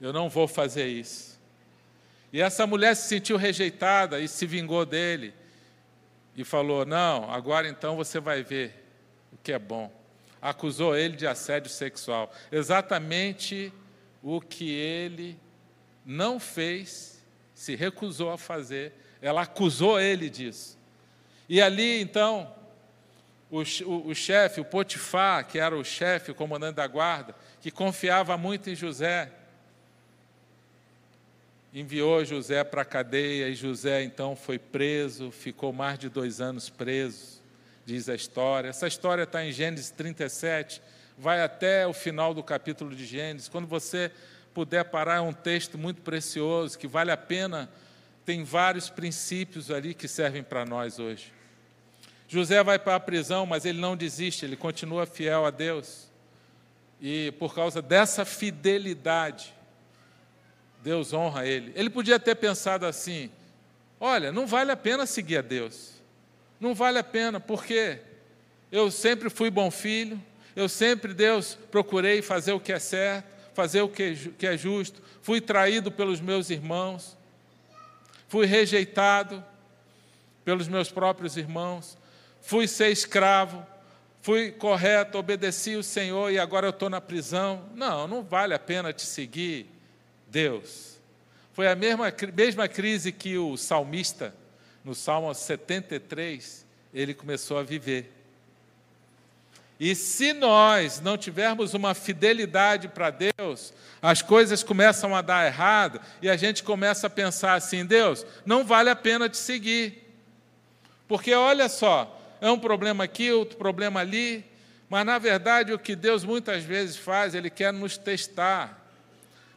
eu 0.00 0.12
não 0.12 0.28
vou 0.28 0.48
fazer 0.48 0.86
isso. 0.86 1.38
E 2.32 2.40
essa 2.40 2.66
mulher 2.66 2.94
se 2.94 3.08
sentiu 3.08 3.36
rejeitada 3.36 4.20
e 4.20 4.28
se 4.28 4.46
vingou 4.46 4.86
dele 4.86 5.34
e 6.36 6.44
falou: 6.44 6.86
Não, 6.86 7.30
agora 7.30 7.68
então 7.68 7.96
você 7.96 8.20
vai 8.20 8.42
ver 8.42 8.84
o 9.32 9.36
que 9.36 9.52
é 9.52 9.58
bom. 9.58 9.92
Acusou 10.40 10.96
ele 10.96 11.16
de 11.16 11.26
assédio 11.26 11.70
sexual. 11.70 12.32
Exatamente 12.50 13.72
o 14.22 14.40
que 14.40 14.72
ele 14.72 15.38
não 16.04 16.40
fez, 16.40 17.22
se 17.54 17.74
recusou 17.74 18.30
a 18.30 18.38
fazer, 18.38 18.92
ela 19.20 19.42
acusou 19.42 20.00
ele 20.00 20.30
disso. 20.30 20.78
E 21.48 21.60
ali 21.60 22.00
então 22.00 22.54
o, 23.50 23.58
o, 23.58 24.08
o 24.08 24.14
chefe, 24.14 24.60
o 24.60 24.64
Potifar, 24.64 25.46
que 25.46 25.58
era 25.58 25.76
o 25.76 25.84
chefe, 25.84 26.30
o 26.30 26.34
comandante 26.34 26.76
da 26.76 26.86
guarda, 26.86 27.34
que 27.60 27.70
confiava 27.70 28.36
muito 28.38 28.70
em 28.70 28.74
José, 28.74 29.30
enviou 31.72 32.24
José 32.24 32.64
para 32.64 32.82
a 32.82 32.84
cadeia 32.84 33.48
e 33.48 33.54
José 33.54 34.02
então 34.02 34.34
foi 34.34 34.58
preso, 34.58 35.30
ficou 35.30 35.72
mais 35.72 35.98
de 35.98 36.08
dois 36.08 36.40
anos 36.40 36.68
preso, 36.68 37.40
diz 37.86 38.08
a 38.08 38.14
história. 38.14 38.68
Essa 38.68 38.88
história 38.88 39.22
está 39.22 39.44
em 39.44 39.52
Gênesis 39.52 39.90
37, 39.90 40.82
vai 41.16 41.42
até 41.42 41.86
o 41.86 41.92
final 41.92 42.34
do 42.34 42.42
capítulo 42.42 42.94
de 42.94 43.04
Gênesis. 43.04 43.48
Quando 43.48 43.66
você 43.66 44.10
puder 44.52 44.84
parar, 44.84 45.16
é 45.16 45.20
um 45.20 45.32
texto 45.32 45.78
muito 45.78 46.02
precioso 46.02 46.78
que 46.78 46.88
vale 46.88 47.12
a 47.12 47.16
pena, 47.16 47.70
tem 48.24 48.42
vários 48.42 48.90
princípios 48.90 49.70
ali 49.70 49.94
que 49.94 50.08
servem 50.08 50.42
para 50.42 50.64
nós 50.64 50.98
hoje. 50.98 51.32
José 52.28 52.62
vai 52.62 52.78
para 52.78 52.94
a 52.94 53.00
prisão, 53.00 53.44
mas 53.44 53.64
ele 53.64 53.80
não 53.80 53.96
desiste, 53.96 54.44
ele 54.44 54.56
continua 54.56 55.06
fiel 55.06 55.44
a 55.46 55.50
Deus. 55.50 56.08
E 57.00 57.32
por 57.38 57.54
causa 57.54 57.80
dessa 57.80 58.24
fidelidade, 58.24 59.52
Deus 60.82 61.12
honra 61.12 61.46
ele. 61.46 61.72
Ele 61.74 61.90
podia 61.90 62.18
ter 62.18 62.34
pensado 62.34 62.86
assim: 62.86 63.30
olha, 63.98 64.32
não 64.32 64.46
vale 64.46 64.72
a 64.72 64.76
pena 64.76 65.06
seguir 65.06 65.38
a 65.38 65.42
Deus. 65.42 65.92
Não 66.58 66.74
vale 66.74 66.98
a 66.98 67.04
pena, 67.04 67.40
porque 67.40 67.98
eu 68.70 68.90
sempre 68.90 69.30
fui 69.30 69.50
bom 69.50 69.70
filho, 69.70 70.20
eu 70.54 70.68
sempre, 70.68 71.14
Deus, 71.14 71.58
procurei 71.70 72.20
fazer 72.20 72.52
o 72.52 72.60
que 72.60 72.72
é 72.72 72.78
certo, 72.78 73.26
fazer 73.54 73.82
o 73.82 73.88
que 73.88 74.46
é 74.46 74.56
justo, 74.56 75.02
fui 75.22 75.40
traído 75.40 75.90
pelos 75.90 76.20
meus 76.20 76.50
irmãos, 76.50 77.16
fui 78.28 78.46
rejeitado 78.46 79.42
pelos 80.44 80.68
meus 80.68 80.90
próprios 80.90 81.36
irmãos, 81.36 81.96
fui 82.40 82.68
ser 82.68 82.90
escravo, 82.90 83.66
fui 84.20 84.50
correto, 84.50 85.18
obedeci 85.18 85.76
o 85.76 85.82
Senhor 85.82 86.30
e 86.30 86.38
agora 86.38 86.66
eu 86.66 86.70
estou 86.70 86.90
na 86.90 87.00
prisão. 87.00 87.64
Não, 87.74 88.06
não 88.06 88.22
vale 88.22 88.54
a 88.54 88.58
pena 88.58 88.92
te 88.92 89.02
seguir, 89.02 89.66
Deus. 90.30 90.98
Foi 91.52 91.68
a 91.68 91.74
mesma, 91.74 92.12
mesma 92.34 92.68
crise 92.68 93.12
que 93.12 93.36
o 93.36 93.56
salmista, 93.56 94.34
no 94.84 94.94
Salmo 94.94 95.34
73, 95.34 96.64
ele 96.94 97.12
começou 97.12 97.58
a 97.58 97.62
viver. 97.62 98.12
E 99.78 99.94
se 99.94 100.32
nós 100.34 101.00
não 101.00 101.16
tivermos 101.16 101.72
uma 101.72 101.94
fidelidade 101.94 102.86
para 102.88 103.10
Deus, 103.10 103.72
as 104.02 104.20
coisas 104.20 104.62
começam 104.62 105.16
a 105.16 105.22
dar 105.22 105.46
errado 105.46 106.00
e 106.20 106.28
a 106.28 106.36
gente 106.36 106.62
começa 106.62 107.06
a 107.06 107.10
pensar 107.10 107.54
assim: 107.54 107.84
Deus, 107.84 108.24
não 108.44 108.64
vale 108.64 108.90
a 108.90 108.96
pena 108.96 109.28
te 109.28 109.38
seguir. 109.38 110.06
Porque 111.08 111.32
olha 111.34 111.68
só, 111.68 112.20
é 112.40 112.50
um 112.50 112.58
problema 112.58 113.04
aqui, 113.04 113.32
outro 113.32 113.56
problema 113.56 114.00
ali, 114.00 114.44
mas 114.88 115.04
na 115.04 115.18
verdade 115.18 115.72
o 115.72 115.78
que 115.78 115.96
Deus 115.96 116.24
muitas 116.24 116.62
vezes 116.62 116.96
faz, 116.96 117.34
Ele 117.34 117.48
quer 117.48 117.72
nos 117.72 117.96
testar, 117.96 118.79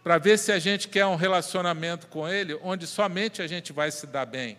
para 0.03 0.17
ver 0.17 0.37
se 0.37 0.51
a 0.51 0.59
gente 0.59 0.87
quer 0.87 1.05
um 1.05 1.15
relacionamento 1.15 2.07
com 2.07 2.27
Ele, 2.27 2.57
onde 2.61 2.85
somente 2.85 3.41
a 3.41 3.47
gente 3.47 3.71
vai 3.71 3.89
se 3.89 4.05
dar 4.05 4.25
bem. 4.25 4.57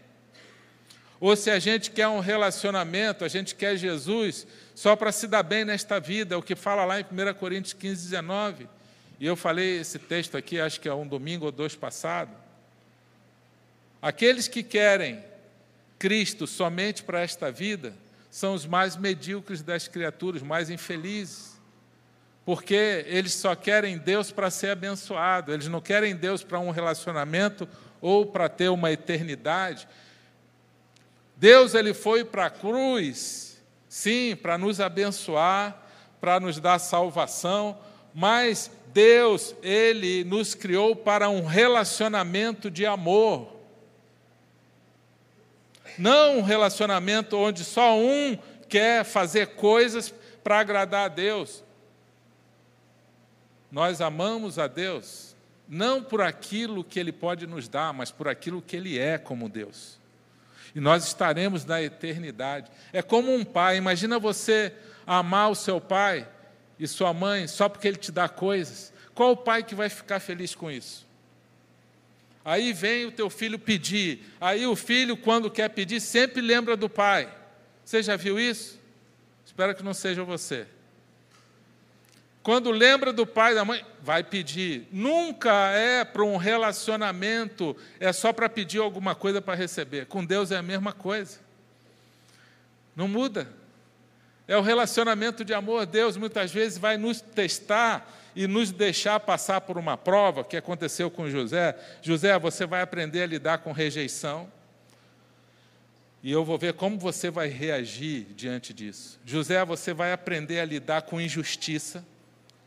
Ou 1.21 1.37
se 1.37 1.51
a 1.51 1.59
gente 1.59 1.91
quer 1.91 2.09
um 2.09 2.21
relacionamento, 2.21 3.25
a 3.25 3.29
gente 3.29 3.55
quer 3.55 3.77
Jesus 3.77 4.47
só 4.75 4.97
para 4.97 5.13
se 5.13 5.27
dar 5.27 5.43
bem 5.43 5.65
nesta 5.65 6.01
vida, 6.01 6.35
é 6.35 6.39
o 6.39 6.43
que 6.43 6.55
fala 6.55 6.85
lá 6.85 7.01
em 7.01 7.05
1 7.05 7.35
Coríntios 7.35 7.73
15, 7.75 8.03
19. 8.03 8.69
E 9.21 9.27
eu 9.27 9.37
falei 9.37 9.79
esse 9.79 9.99
texto 9.99 10.37
aqui, 10.37 10.61
acho 10.61 10.81
que 10.81 10.89
é 10.89 10.95
um 10.95 11.07
domingo 11.07 11.47
ou 11.47 11.53
dois 11.53 11.75
passado. 11.75 12.31
Aqueles 14.03 14.49
que 14.49 14.63
querem 14.63 15.23
Cristo 15.99 16.47
somente 16.47 17.03
para 17.03 17.21
esta 17.21 17.51
vida, 17.51 17.95
são 18.31 18.53
os 18.53 18.67
mais 18.67 18.97
medíocres 18.97 19.63
das 19.63 19.87
criaturas, 19.87 20.43
mais 20.43 20.69
infelizes. 20.69 21.54
Porque 22.45 23.05
eles 23.07 23.33
só 23.33 23.55
querem 23.55 23.97
Deus 23.97 24.31
para 24.31 24.51
ser 24.51 24.71
abençoado, 24.71 25.53
eles 25.53 25.69
não 25.69 25.81
querem 25.81 26.15
Deus 26.15 26.43
para 26.45 26.59
um 26.59 26.71
relacionamento 26.71 27.67
ou 28.01 28.27
para 28.27 28.49
ter 28.49 28.69
uma 28.69 28.93
eternidade. 28.93 29.89
Deus 31.37 31.75
ele 31.75 31.95
foi 31.95 32.25
para 32.25 32.47
a 32.47 32.51
cruz, 32.51 33.63
sim, 33.89 34.37
para 34.37 34.59
nos 34.59 34.81
abençoar, 34.81 35.77
para 36.21 36.39
nos 36.39 36.61
dar 36.61 36.79
salvação, 36.79 37.79
mas 38.15 38.71
Deus, 38.93 39.55
ele 39.63 40.23
nos 40.25 40.55
criou 40.55 40.95
para 40.95 41.29
um 41.29 41.45
relacionamento 41.45 42.71
de 42.71 42.87
amor 42.87 43.55
não 45.99 46.39
um 46.39 46.43
relacionamento 46.43 47.37
onde 47.37 47.65
só 47.65 47.97
um 47.97 48.37
quer 48.69 49.05
fazer 49.05 49.49
coisas 49.49 50.13
para 50.43 50.59
agradar 50.59 51.07
a 51.07 51.09
Deus. 51.09 51.63
Nós 53.75 54.01
amamos 54.01 54.57
a 54.57 54.69
Deus 54.69 55.35
não 55.69 56.01
por 56.01 56.21
aquilo 56.21 56.85
que 56.85 57.01
Ele 57.01 57.11
pode 57.11 57.45
nos 57.45 57.67
dar, 57.67 57.93
mas 57.93 58.09
por 58.09 58.29
aquilo 58.29 58.63
que 58.63 58.77
Ele 58.77 59.01
é 59.01 59.19
como 59.19 59.49
Deus. 59.49 59.99
E 60.77 60.79
nós 60.79 61.05
estaremos 61.05 61.65
na 61.65 61.83
eternidade. 61.83 62.71
É 62.93 63.03
como 63.03 63.35
um 63.35 63.45
pai, 63.45 63.77
imagina 63.77 64.17
você 64.17 64.73
amar 65.05 65.51
o 65.51 65.57
seu 65.57 65.81
pai 65.81 66.29
e 66.79 66.87
sua 66.87 67.13
mãe 67.13 67.49
só 67.49 67.69
porque 67.69 67.89
ele 67.89 67.97
te 67.97 68.13
dá 68.13 68.29
coisas. 68.29 68.93
Qual 69.13 69.33
o 69.33 69.37
pai 69.37 69.65
que 69.65 69.75
vai 69.75 69.89
ficar 69.89 70.21
feliz 70.21 70.55
com 70.55 70.71
isso? 70.71 71.05
Aí 72.45 72.73
vem 72.73 73.07
o 73.07 73.13
teu 73.13 73.29
filho 73.29 73.59
pedir. 73.59 74.25
Aí 74.41 74.69
o 74.69 74.77
filho, 74.77 75.17
quando 75.17 75.51
quer 75.51 75.69
pedir, 75.71 76.01
sempre 76.01 76.41
lembra 76.41 76.77
do 76.77 76.89
pai. 76.89 77.29
Você 77.85 78.05
já 78.05 78.15
viu 78.15 78.39
isso? 78.39 78.79
Espero 79.45 79.75
que 79.75 79.83
não 79.83 79.95
seja 79.95 80.23
você. 80.23 80.69
Quando 82.45 82.71
lembra 82.71 83.11
do 83.11 83.27
pai 83.27 83.53
e 83.53 83.55
da 83.55 83.65
mãe, 83.65 83.83
vai 84.03 84.23
pedir. 84.23 84.87
Nunca 84.93 85.71
é 85.71 86.05
para 86.05 86.23
um 86.23 86.37
relacionamento, 86.37 87.75
é 87.99 88.13
só 88.13 88.35
para 88.35 88.51
pedir 88.51 88.81
alguma 88.81 89.15
coisa 89.15 89.41
para 89.41 89.55
receber. 89.55 90.05
Com 90.05 90.23
Deus 90.23 90.51
é 90.51 90.59
a 90.59 90.63
mesma 90.63 90.93
coisa. 90.93 91.39
Não 92.95 93.09
muda. 93.09 93.49
É 94.47 94.59
o 94.59 94.61
relacionamento 94.61 95.43
de 95.43 95.55
amor. 95.55 95.87
Deus 95.87 96.19
muitas 96.19 96.53
vezes 96.53 96.77
vai 96.77 96.99
nos 96.99 97.23
testar 97.23 98.07
e 98.37 98.47
nos 98.47 98.71
deixar 98.71 99.19
passar 99.21 99.63
por 99.63 99.79
uma 99.79 99.97
prova, 99.97 100.45
que 100.45 100.59
aconteceu 100.59 101.11
com 101.11 101.31
José. 101.31 101.75
José, 102.03 102.39
você 102.39 102.67
vai 102.67 102.83
aprender 102.83 103.23
a 103.23 103.27
lidar 103.27 103.59
com 103.59 103.73
rejeição. 103.73 104.53
E 106.23 106.31
eu 106.31 106.45
vou 106.45 106.59
ver 106.59 106.75
como 106.75 106.99
você 106.99 107.31
vai 107.31 107.49
reagir 107.49 108.27
diante 108.37 108.75
disso. 108.75 109.19
José, 109.25 109.65
você 109.65 109.95
vai 109.95 110.13
aprender 110.13 110.61
a 110.61 110.67
lidar 110.67 111.03
com 111.03 111.19
injustiça 111.19 112.05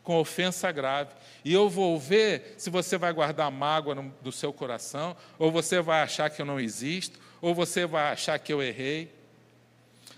com 0.08 0.16
ofensa 0.16 0.72
grave. 0.72 1.10
E 1.44 1.54
eu 1.54 1.70
vou 1.70 2.00
ver 2.00 2.56
se 2.58 2.70
você 2.70 2.98
vai 2.98 3.12
guardar 3.12 3.52
mágoa 3.52 3.94
no, 3.94 4.14
do 4.22 4.32
seu 4.32 4.54
coração, 4.54 5.18
ou 5.38 5.52
você 5.52 5.82
vai 5.82 6.02
achar 6.02 6.30
que 6.30 6.42
eu 6.42 6.46
não 6.46 6.62
existo, 6.62 7.20
ou 7.42 7.54
você 7.54 7.86
vai 7.86 8.14
achar 8.14 8.40
que 8.40 8.54
eu 8.54 8.64
errei. 8.64 9.14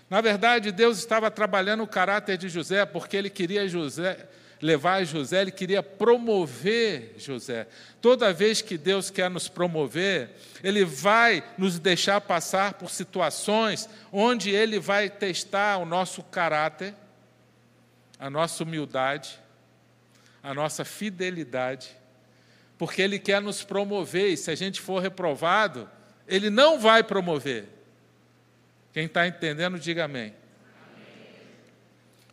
Na 0.08 0.20
verdade, 0.20 0.70
Deus 0.70 0.96
estava 0.96 1.28
trabalhando 1.28 1.82
o 1.82 1.88
caráter 1.88 2.38
de 2.38 2.48
José, 2.48 2.86
porque 2.86 3.16
ele 3.16 3.28
queria 3.28 3.66
José, 3.66 4.28
levar 4.62 5.02
José, 5.02 5.40
ele 5.40 5.50
queria 5.50 5.82
promover 5.82 7.16
José. 7.18 7.66
Toda 8.00 8.32
vez 8.32 8.62
que 8.62 8.78
Deus 8.78 9.10
quer 9.10 9.28
nos 9.28 9.48
promover, 9.48 10.30
ele 10.62 10.84
vai 10.84 11.42
nos 11.58 11.80
deixar 11.80 12.20
passar 12.20 12.74
por 12.74 12.92
situações 12.92 13.88
onde 14.12 14.50
ele 14.50 14.78
vai 14.78 15.10
testar 15.10 15.78
o 15.78 15.84
nosso 15.84 16.22
caráter, 16.22 16.94
a 18.20 18.30
nossa 18.30 18.62
humildade, 18.62 19.40
a 20.42 20.54
nossa 20.54 20.84
fidelidade, 20.84 21.96
porque 22.78 23.02
Ele 23.02 23.18
quer 23.18 23.40
nos 23.40 23.62
promover, 23.62 24.28
e 24.30 24.36
se 24.36 24.50
a 24.50 24.54
gente 24.54 24.80
for 24.80 25.00
reprovado, 25.00 25.88
Ele 26.26 26.50
não 26.50 26.78
vai 26.78 27.02
promover. 27.02 27.68
Quem 28.92 29.06
está 29.06 29.26
entendendo, 29.26 29.78
diga 29.78 30.04
amém. 30.04 30.22
amém. 30.24 30.36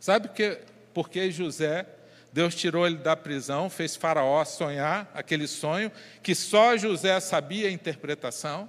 Sabe 0.00 0.28
que, 0.28 0.58
porque 0.92 1.30
José, 1.30 1.86
Deus 2.32 2.54
tirou 2.54 2.86
ele 2.86 2.96
da 2.96 3.16
prisão, 3.16 3.70
fez 3.70 3.96
Faraó 3.96 4.44
sonhar 4.44 5.10
aquele 5.14 5.46
sonho 5.46 5.90
que 6.22 6.34
só 6.34 6.76
José 6.76 7.18
sabia 7.20 7.68
a 7.68 7.72
interpretação, 7.72 8.68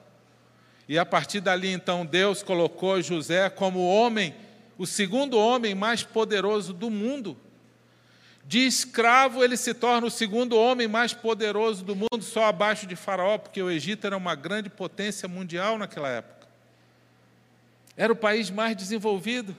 e 0.87 0.97
a 0.97 1.05
partir 1.05 1.39
dali 1.39 1.71
então 1.71 2.05
Deus 2.05 2.41
colocou 2.41 3.01
José 3.01 3.49
como 3.49 3.87
homem, 3.87 4.35
o 4.77 4.87
segundo 4.87 5.37
homem 5.37 5.75
mais 5.75 6.03
poderoso 6.03 6.73
do 6.73 6.89
mundo. 6.89 7.37
De 8.49 8.65
escravo, 8.65 9.43
ele 9.43 9.55
se 9.55 9.75
torna 9.75 10.07
o 10.07 10.09
segundo 10.09 10.57
homem 10.57 10.87
mais 10.87 11.13
poderoso 11.13 11.85
do 11.85 11.95
mundo, 11.95 12.23
só 12.23 12.45
abaixo 12.45 12.87
de 12.87 12.95
Faraó, 12.95 13.37
porque 13.37 13.61
o 13.61 13.69
Egito 13.69 14.07
era 14.07 14.17
uma 14.17 14.33
grande 14.33 14.71
potência 14.71 15.29
mundial 15.29 15.77
naquela 15.77 16.09
época. 16.09 16.47
Era 17.95 18.11
o 18.11 18.15
país 18.15 18.49
mais 18.49 18.75
desenvolvido. 18.75 19.55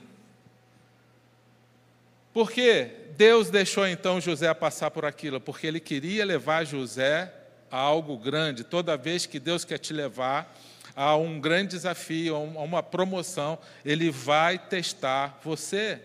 Por 2.33 2.51
que 2.51 2.89
Deus 3.15 3.49
deixou 3.49 3.87
então 3.87 4.19
José 4.19 4.53
passar 4.53 4.91
por 4.91 5.05
aquilo? 5.05 5.39
Porque 5.39 5.65
ele 5.65 5.79
queria 5.79 6.25
levar 6.25 6.65
José 6.65 7.33
a 7.71 7.77
algo 7.77 8.17
grande. 8.17 8.65
Toda 8.65 8.97
vez 8.97 9.25
que 9.25 9.39
Deus 9.39 9.63
quer 9.63 9.77
te 9.77 9.93
levar 9.93 10.53
a 10.93 11.15
um 11.15 11.39
grande 11.39 11.69
desafio, 11.77 12.35
a 12.35 12.39
uma 12.39 12.83
promoção, 12.83 13.57
ele 13.85 14.11
vai 14.11 14.59
testar 14.59 15.39
você. 15.41 16.01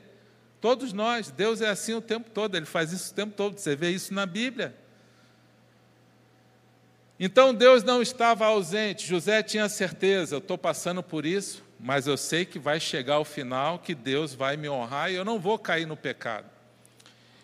Todos 0.61 0.93
nós, 0.93 1.31
Deus 1.31 1.61
é 1.61 1.69
assim 1.69 1.95
o 1.95 2.01
tempo 2.01 2.31
todo, 2.31 2.57
Ele 2.57 2.67
faz 2.67 2.93
isso 2.93 3.13
o 3.13 3.15
tempo 3.15 3.35
todo, 3.35 3.59
você 3.59 3.77
vê 3.77 3.91
isso 3.91 4.13
na 4.15 4.27
Bíblia. 4.27 4.75
Então 7.19 7.55
Deus 7.55 7.83
não 7.83 8.03
estava 8.03 8.47
ausente, 8.47 9.07
José 9.07 9.43
tinha 9.43 9.69
certeza, 9.69 10.35
eu 10.35 10.39
estou 10.39 10.59
passando 10.59 11.03
por 11.03 11.25
isso, 11.25 11.63
mas 11.81 12.07
eu 12.07 12.17
sei 12.17 12.45
que 12.45 12.59
vai 12.59 12.79
chegar 12.79 13.19
o 13.19 13.25
final, 13.25 13.79
que 13.79 13.95
Deus 13.95 14.35
vai 14.35 14.57
me 14.57 14.69
honrar 14.69 15.11
e 15.11 15.15
eu 15.15 15.25
não 15.25 15.39
vou 15.39 15.59
cair 15.59 15.87
no 15.87 15.97
pecado. 15.97 16.47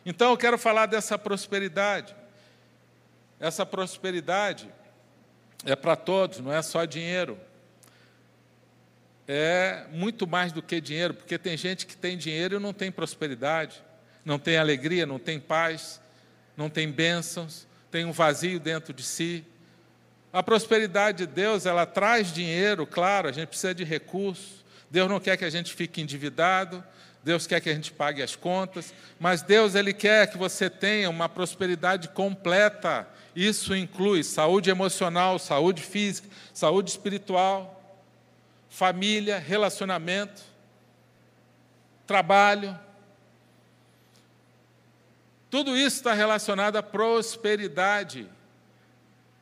Então 0.04 0.30
eu 0.30 0.36
quero 0.36 0.58
falar 0.58 0.86
dessa 0.86 1.18
prosperidade. 1.18 2.14
Essa 3.38 3.64
prosperidade 3.64 4.68
é 5.64 5.76
para 5.76 5.96
todos, 5.96 6.40
não 6.40 6.52
é 6.52 6.60
só 6.60 6.84
dinheiro 6.84 7.38
é 9.26 9.84
muito 9.90 10.26
mais 10.26 10.52
do 10.52 10.62
que 10.62 10.80
dinheiro, 10.80 11.14
porque 11.14 11.38
tem 11.38 11.56
gente 11.56 11.86
que 11.86 11.96
tem 11.96 12.16
dinheiro 12.16 12.56
e 12.56 12.58
não 12.58 12.72
tem 12.72 12.90
prosperidade, 12.90 13.82
não 14.24 14.38
tem 14.38 14.56
alegria, 14.56 15.06
não 15.06 15.18
tem 15.18 15.38
paz, 15.38 16.00
não 16.56 16.68
tem 16.68 16.90
bênçãos, 16.90 17.66
tem 17.90 18.04
um 18.04 18.12
vazio 18.12 18.58
dentro 18.58 18.92
de 18.92 19.02
si. 19.02 19.44
A 20.32 20.42
prosperidade 20.42 21.18
de 21.18 21.26
Deus, 21.26 21.66
ela 21.66 21.86
traz 21.86 22.32
dinheiro, 22.32 22.86
claro, 22.86 23.28
a 23.28 23.32
gente 23.32 23.48
precisa 23.48 23.74
de 23.74 23.84
recursos. 23.84 24.64
Deus 24.90 25.08
não 25.08 25.20
quer 25.20 25.36
que 25.36 25.44
a 25.44 25.50
gente 25.50 25.72
fique 25.72 26.00
endividado, 26.00 26.82
Deus 27.22 27.46
quer 27.46 27.60
que 27.60 27.70
a 27.70 27.74
gente 27.74 27.92
pague 27.92 28.22
as 28.22 28.34
contas, 28.34 28.92
mas 29.18 29.42
Deus 29.42 29.74
ele 29.74 29.92
quer 29.92 30.26
que 30.30 30.36
você 30.36 30.68
tenha 30.68 31.08
uma 31.08 31.28
prosperidade 31.28 32.08
completa. 32.08 33.06
Isso 33.34 33.74
inclui 33.74 34.24
saúde 34.24 34.68
emocional, 34.68 35.38
saúde 35.38 35.82
física, 35.82 36.28
saúde 36.52 36.90
espiritual 36.90 37.81
família, 38.72 39.38
relacionamento, 39.38 40.40
trabalho. 42.06 42.76
Tudo 45.50 45.76
isso 45.76 45.96
está 45.96 46.14
relacionado 46.14 46.76
à 46.76 46.82
prosperidade. 46.82 48.26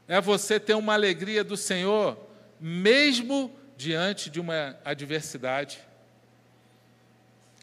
É 0.08 0.20
você 0.20 0.58
ter 0.58 0.74
uma 0.74 0.94
alegria 0.94 1.44
do 1.44 1.56
Senhor, 1.56 2.18
mesmo 2.58 3.56
diante 3.76 4.28
de 4.28 4.40
uma 4.40 4.76
adversidade. 4.84 5.78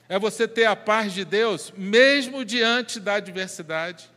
É 0.08 0.18
você 0.18 0.48
ter 0.48 0.68
a 0.68 0.76
paz 0.76 1.12
de 1.12 1.26
Deus, 1.26 1.74
mesmo 1.76 2.46
diante 2.46 2.98
da 2.98 3.16
adversidade. 3.16 4.10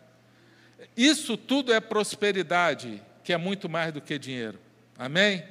Isso 0.97 1.37
tudo 1.37 1.73
é 1.73 1.81
prosperidade, 1.81 3.03
que 3.25 3.33
é 3.33 3.37
muito 3.37 3.69
mais 3.69 3.93
do 3.93 4.01
que 4.01 4.17
dinheiro. 4.21 4.61
Amém? 4.97 5.43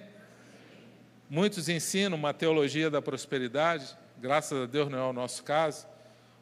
Muitos 1.29 1.69
ensinam 1.69 2.17
uma 2.17 2.33
teologia 2.33 2.89
da 2.89 3.01
prosperidade, 3.01 3.95
graças 4.17 4.63
a 4.63 4.65
Deus 4.65 4.89
não 4.89 4.97
é 4.97 5.03
o 5.03 5.13
nosso 5.13 5.43
caso, 5.43 5.85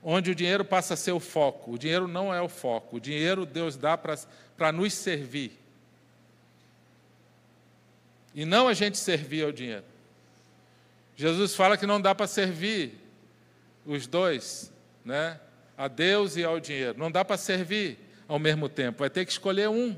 onde 0.02 0.32
o 0.32 0.36
dinheiro 0.36 0.64
passa 0.64 0.94
a 0.94 0.98
ser 0.98 1.12
o 1.12 1.20
foco. 1.20 1.74
O 1.74 1.78
dinheiro 1.78 2.08
não 2.08 2.34
é 2.34 2.42
o 2.42 2.48
foco, 2.48 2.96
o 2.96 3.00
dinheiro 3.00 3.46
Deus 3.46 3.76
dá 3.76 3.98
para 3.98 4.72
nos 4.72 4.94
servir. 4.94 5.60
E 8.34 8.46
não 8.46 8.68
a 8.68 8.74
gente 8.74 8.98
servir 8.98 9.44
ao 9.44 9.52
dinheiro. 9.52 9.84
Jesus 11.16 11.56
fala 11.56 11.76
que 11.76 11.86
não 11.86 12.00
dá 12.00 12.14
para 12.16 12.28
servir 12.28 12.94
os 13.86 14.08
dois, 14.08 14.72
né? 15.04 15.40
a 15.78 15.88
Deus 15.88 16.36
e 16.38 16.44
ao 16.44 16.60
dinheiro. 16.60 16.98
Não 16.98 17.12
dá 17.12 17.26
para 17.26 17.38
servir 17.38 18.00
ao 18.28 18.40
mesmo 18.40 18.68
tempo, 18.68 19.00
vai 19.00 19.10
ter 19.10 19.26
que 19.26 19.32
escolher 19.32 19.70
um. 19.70 19.98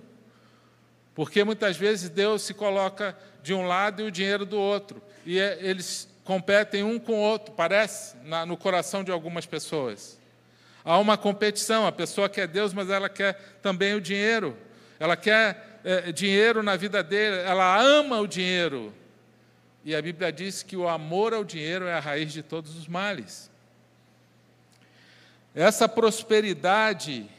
Porque 1.16 1.44
muitas 1.44 1.78
vezes 1.78 2.10
Deus 2.10 2.44
se 2.44 2.54
coloca 2.54 3.18
de 3.42 3.54
um 3.54 3.66
lado 3.66 4.02
e 4.02 4.06
o 4.06 4.12
dinheiro 4.12 4.46
do 4.46 4.58
outro. 4.58 5.02
E 5.26 5.40
é, 5.40 5.58
eles 5.62 6.08
competem 6.24 6.84
um 6.84 7.00
com 7.00 7.14
o 7.14 7.22
outro, 7.22 7.54
parece, 7.54 8.16
na, 8.24 8.46
no 8.46 8.56
coração 8.56 9.04
de 9.04 9.12
algumas 9.12 9.46
pessoas. 9.46 10.20
Há 10.84 10.98
uma 10.98 11.18
competição, 11.18 11.86
a 11.86 11.92
pessoa 11.92 12.30
quer 12.30 12.48
Deus, 12.48 12.74
mas 12.74 12.90
ela 12.90 13.10
quer 13.10 13.34
também 13.62 13.96
o 13.96 14.02
dinheiro. 14.02 14.56
Ela 15.00 15.16
quer 15.16 15.80
é, 15.84 16.12
dinheiro 16.12 16.62
na 16.62 16.76
vida 16.76 17.02
dele, 17.04 17.38
ela 17.38 17.82
ama 17.82 18.20
o 18.20 18.28
dinheiro. 18.28 18.94
E 19.84 19.96
a 19.96 20.02
Bíblia 20.02 20.32
diz 20.32 20.62
que 20.62 20.76
o 20.76 20.88
amor 20.88 21.34
ao 21.34 21.44
dinheiro 21.44 21.86
é 21.86 21.94
a 21.94 22.00
raiz 22.00 22.32
de 22.32 22.44
todos 22.44 22.76
os 22.76 22.88
males. 22.88 23.50
Essa 25.56 25.90
prosperidade, 25.90 27.30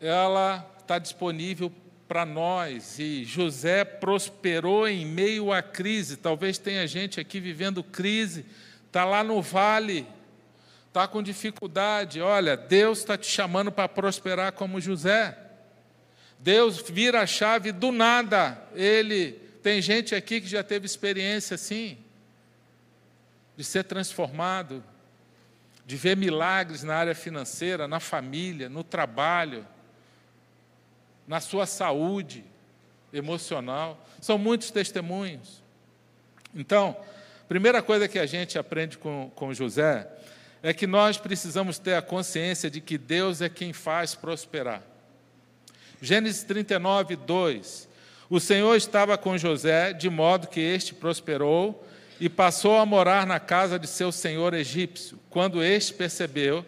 ela 0.00 0.66
está 0.80 0.98
disponível 0.98 1.72
para 2.12 2.26
nós. 2.26 2.98
E 2.98 3.24
José 3.24 3.86
prosperou 3.86 4.86
em 4.86 5.06
meio 5.06 5.50
à 5.50 5.62
crise. 5.62 6.18
Talvez 6.18 6.58
tenha 6.58 6.86
gente 6.86 7.18
aqui 7.18 7.40
vivendo 7.40 7.82
crise, 7.82 8.44
está 8.86 9.02
lá 9.06 9.24
no 9.24 9.40
vale, 9.40 10.06
está 10.88 11.08
com 11.08 11.22
dificuldade. 11.22 12.20
Olha, 12.20 12.54
Deus 12.54 12.98
está 12.98 13.16
te 13.16 13.26
chamando 13.26 13.72
para 13.72 13.88
prosperar 13.88 14.52
como 14.52 14.78
José. 14.78 15.38
Deus 16.38 16.84
vira 16.86 17.22
a 17.22 17.26
chave 17.26 17.72
do 17.72 17.90
nada. 17.90 18.62
Ele 18.74 19.32
tem 19.62 19.80
gente 19.80 20.14
aqui 20.14 20.38
que 20.42 20.46
já 20.46 20.62
teve 20.62 20.84
experiência 20.84 21.54
assim, 21.54 21.96
de 23.56 23.64
ser 23.64 23.84
transformado, 23.84 24.84
de 25.86 25.96
ver 25.96 26.14
milagres 26.14 26.82
na 26.82 26.94
área 26.94 27.14
financeira, 27.14 27.88
na 27.88 28.00
família, 28.00 28.68
no 28.68 28.84
trabalho, 28.84 29.66
na 31.32 31.40
sua 31.40 31.64
saúde 31.64 32.44
emocional. 33.10 34.06
São 34.20 34.36
muitos 34.36 34.70
testemunhos. 34.70 35.62
Então, 36.54 36.94
primeira 37.48 37.80
coisa 37.80 38.06
que 38.06 38.18
a 38.18 38.26
gente 38.26 38.58
aprende 38.58 38.98
com, 38.98 39.32
com 39.34 39.54
José 39.54 40.06
é 40.62 40.74
que 40.74 40.86
nós 40.86 41.16
precisamos 41.16 41.78
ter 41.78 41.94
a 41.94 42.02
consciência 42.02 42.70
de 42.70 42.82
que 42.82 42.98
Deus 42.98 43.40
é 43.40 43.48
quem 43.48 43.72
faz 43.72 44.14
prosperar. 44.14 44.82
Gênesis 46.02 46.44
39, 46.44 47.16
2. 47.16 47.88
O 48.28 48.38
Senhor 48.38 48.76
estava 48.76 49.16
com 49.16 49.38
José, 49.38 49.94
de 49.94 50.10
modo 50.10 50.48
que 50.48 50.60
este 50.60 50.92
prosperou 50.92 51.82
e 52.20 52.28
passou 52.28 52.76
a 52.76 52.84
morar 52.84 53.26
na 53.26 53.40
casa 53.40 53.78
de 53.78 53.86
seu 53.86 54.12
senhor 54.12 54.52
egípcio. 54.52 55.18
Quando 55.30 55.64
este 55.64 55.94
percebeu 55.94 56.62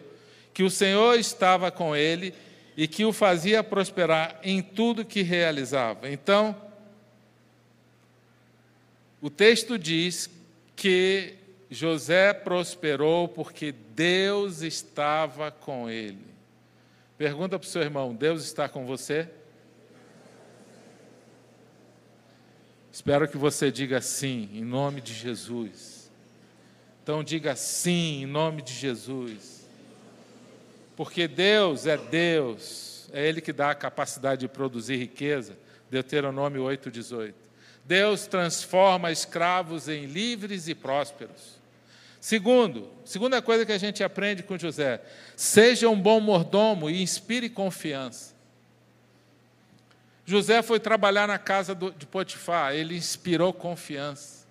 que 0.55 0.63
o 0.63 0.71
Senhor 0.71 1.19
estava 1.19 1.69
com 1.69 1.95
ele 1.95 2.33
e 2.75 2.87
que 2.87 3.05
o 3.05 3.13
fazia 3.13 3.63
prosperar 3.63 4.39
em 4.43 4.61
tudo 4.61 5.05
que 5.05 5.21
realizava. 5.21 6.09
Então, 6.09 6.55
o 9.21 9.29
texto 9.29 9.79
diz 9.79 10.29
que 10.75 11.35
José 11.69 12.33
prosperou 12.33 13.27
porque 13.27 13.71
Deus 13.71 14.61
estava 14.61 15.51
com 15.51 15.89
ele. 15.89 16.25
Pergunta 17.17 17.57
para 17.57 17.65
o 17.65 17.69
seu 17.69 17.81
irmão: 17.81 18.13
Deus 18.13 18.43
está 18.43 18.67
com 18.67 18.85
você? 18.85 19.29
Espero 22.91 23.27
que 23.27 23.37
você 23.37 23.71
diga 23.71 23.99
sim, 23.99 24.49
em 24.53 24.63
nome 24.63 25.01
de 25.01 25.13
Jesus. 25.13 26.09
Então, 27.03 27.23
diga 27.23 27.55
sim, 27.55 28.23
em 28.23 28.25
nome 28.25 28.61
de 28.61 28.73
Jesus. 28.73 29.64
Porque 30.95 31.27
Deus 31.27 31.85
é 31.85 31.97
Deus, 31.97 33.09
é 33.11 33.27
Ele 33.27 33.41
que 33.41 33.53
dá 33.53 33.71
a 33.71 33.75
capacidade 33.75 34.41
de 34.41 34.47
produzir 34.47 34.97
riqueza. 34.97 35.57
Deuteronômio 35.89 36.63
8,18. 36.63 37.33
Deus 37.85 38.25
transforma 38.25 39.11
escravos 39.11 39.87
em 39.87 40.05
livres 40.05 40.67
e 40.67 40.73
prósperos. 40.73 41.55
Segundo, 42.19 42.89
segunda 43.03 43.39
coisa 43.39 43.65
que 43.65 43.71
a 43.71 43.77
gente 43.77 44.03
aprende 44.03 44.41
com 44.41 44.57
José: 44.57 44.99
seja 45.35 45.87
um 45.87 45.99
bom 45.99 46.19
mordomo 46.19 46.89
e 46.89 47.03
inspire 47.03 47.49
confiança. 47.49 48.33
José 50.25 50.63
foi 50.63 50.79
trabalhar 50.79 51.27
na 51.27 51.37
casa 51.37 51.75
de 51.75 52.05
Potifar, 52.07 52.73
ele 52.73 52.97
inspirou 52.97 53.53
confiança. 53.53 54.43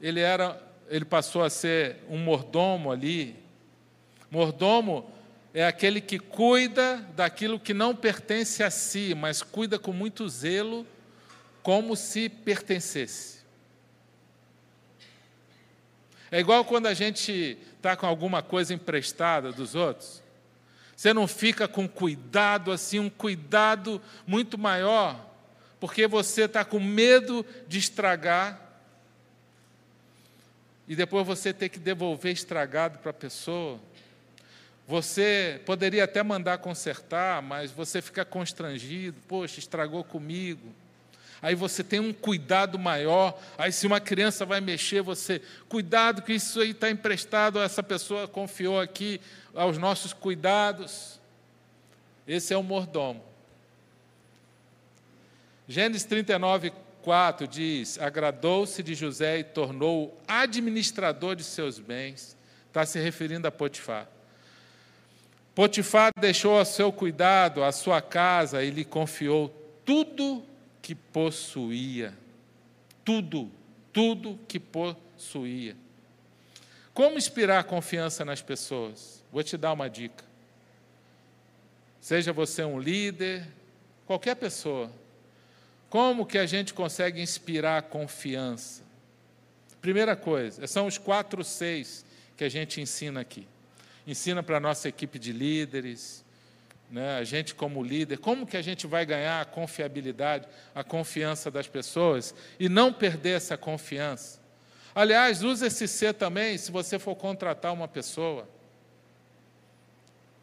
Ele 0.00 0.20
era, 0.20 0.62
ele 0.88 1.04
passou 1.04 1.42
a 1.42 1.50
ser 1.50 1.96
um 2.08 2.18
mordomo 2.18 2.92
ali. 2.92 3.34
Mordomo 4.30 5.10
é 5.54 5.66
aquele 5.66 6.00
que 6.00 6.18
cuida 6.18 6.96
daquilo 7.16 7.58
que 7.58 7.72
não 7.72 7.94
pertence 7.94 8.62
a 8.62 8.70
si, 8.70 9.14
mas 9.14 9.42
cuida 9.42 9.78
com 9.78 9.92
muito 9.92 10.28
zelo, 10.28 10.86
como 11.62 11.96
se 11.96 12.28
pertencesse. 12.28 13.38
É 16.30 16.38
igual 16.38 16.64
quando 16.64 16.86
a 16.86 16.94
gente 16.94 17.58
está 17.76 17.96
com 17.96 18.06
alguma 18.06 18.42
coisa 18.42 18.74
emprestada 18.74 19.50
dos 19.50 19.74
outros. 19.74 20.22
Você 20.94 21.12
não 21.12 21.26
fica 21.26 21.66
com 21.66 21.88
cuidado, 21.88 22.72
assim, 22.72 22.98
um 22.98 23.08
cuidado 23.08 24.02
muito 24.26 24.58
maior, 24.58 25.24
porque 25.80 26.06
você 26.06 26.42
está 26.42 26.64
com 26.64 26.80
medo 26.80 27.46
de 27.66 27.78
estragar 27.78 28.60
e 30.88 30.96
depois 30.96 31.26
você 31.26 31.52
ter 31.52 31.68
que 31.68 31.78
devolver 31.78 32.32
estragado 32.32 32.98
para 32.98 33.10
a 33.10 33.14
pessoa. 33.14 33.78
Você 34.88 35.60
poderia 35.64 36.02
até 36.02 36.22
mandar 36.24 36.58
consertar, 36.58 37.40
mas 37.42 37.70
você 37.70 38.02
fica 38.02 38.24
constrangido, 38.24 39.20
poxa, 39.28 39.60
estragou 39.60 40.02
comigo 40.02 40.74
aí 41.42 41.54
você 41.54 41.82
tem 41.82 42.00
um 42.00 42.12
cuidado 42.12 42.78
maior. 42.78 43.38
Aí, 43.56 43.72
se 43.72 43.86
uma 43.86 44.00
criança 44.00 44.44
vai 44.44 44.60
mexer, 44.60 45.02
você, 45.02 45.40
cuidado 45.68 46.22
que 46.22 46.34
isso 46.34 46.60
aí 46.60 46.70
está 46.70 46.90
emprestado, 46.90 47.58
essa 47.60 47.82
pessoa 47.82 48.28
confiou 48.28 48.80
aqui 48.80 49.20
aos 49.54 49.78
nossos 49.78 50.12
cuidados. 50.12 51.20
Esse 52.26 52.52
é 52.52 52.56
o 52.56 52.62
mordomo. 52.62 53.24
Gênesis 55.66 56.04
39, 56.04 56.72
4 57.02 57.46
diz: 57.46 57.98
Agradou-se 57.98 58.82
de 58.82 58.94
José 58.94 59.38
e 59.38 59.44
tornou-o 59.44 60.14
administrador 60.26 61.36
de 61.36 61.44
seus 61.44 61.78
bens. 61.78 62.36
Está 62.66 62.84
se 62.84 62.98
referindo 62.98 63.48
a 63.48 63.50
Potifar. 63.50 64.08
Potifar 65.58 66.12
deixou 66.16 66.56
a 66.60 66.64
seu 66.64 66.92
cuidado 66.92 67.64
a 67.64 67.72
sua 67.72 68.00
casa 68.00 68.62
e 68.62 68.70
lhe 68.70 68.84
confiou 68.84 69.48
tudo 69.84 70.46
que 70.80 70.94
possuía. 70.94 72.16
Tudo, 73.04 73.50
tudo 73.92 74.38
que 74.46 74.60
possuía. 74.60 75.74
Como 76.94 77.18
inspirar 77.18 77.64
confiança 77.64 78.24
nas 78.24 78.40
pessoas? 78.40 79.24
Vou 79.32 79.42
te 79.42 79.56
dar 79.56 79.72
uma 79.72 79.90
dica. 79.90 80.24
Seja 82.00 82.32
você 82.32 82.62
um 82.62 82.78
líder, 82.78 83.44
qualquer 84.06 84.36
pessoa. 84.36 84.92
Como 85.90 86.24
que 86.24 86.38
a 86.38 86.46
gente 86.46 86.72
consegue 86.72 87.20
inspirar 87.20 87.82
confiança? 87.82 88.84
Primeira 89.80 90.14
coisa, 90.14 90.68
são 90.68 90.86
os 90.86 90.98
quatro 90.98 91.42
seis 91.42 92.06
que 92.36 92.44
a 92.44 92.48
gente 92.48 92.80
ensina 92.80 93.18
aqui. 93.18 93.44
Ensina 94.08 94.42
para 94.42 94.56
a 94.56 94.60
nossa 94.60 94.88
equipe 94.88 95.18
de 95.18 95.32
líderes, 95.32 96.24
né, 96.90 97.18
a 97.18 97.24
gente 97.24 97.54
como 97.54 97.84
líder, 97.84 98.16
como 98.16 98.46
que 98.46 98.56
a 98.56 98.62
gente 98.62 98.86
vai 98.86 99.04
ganhar 99.04 99.42
a 99.42 99.44
confiabilidade, 99.44 100.48
a 100.74 100.82
confiança 100.82 101.50
das 101.50 101.68
pessoas 101.68 102.34
e 102.58 102.70
não 102.70 102.90
perder 102.90 103.36
essa 103.36 103.58
confiança? 103.58 104.40
Aliás, 104.94 105.42
use 105.42 105.66
esse 105.66 105.86
C 105.86 106.14
também 106.14 106.56
se 106.56 106.72
você 106.72 106.98
for 106.98 107.14
contratar 107.16 107.70
uma 107.70 107.86
pessoa. 107.86 108.48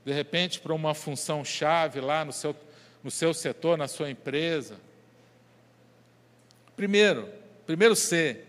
De 0.06 0.14
repente, 0.14 0.60
para 0.60 0.72
uma 0.72 0.94
função 0.94 1.44
chave 1.44 2.00
lá 2.00 2.24
no 2.24 2.32
seu, 2.32 2.56
no 3.04 3.10
seu 3.10 3.34
setor, 3.34 3.80
na 3.80 3.88
sua 3.88 4.12
empresa. 4.12 4.78
Primeiro, 6.76 7.28
primeiro 7.66 7.96
C. 7.96 8.44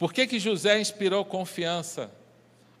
Por 0.00 0.12
que, 0.12 0.26
que 0.26 0.40
José 0.40 0.80
inspirou 0.80 1.24
confiança 1.24 2.10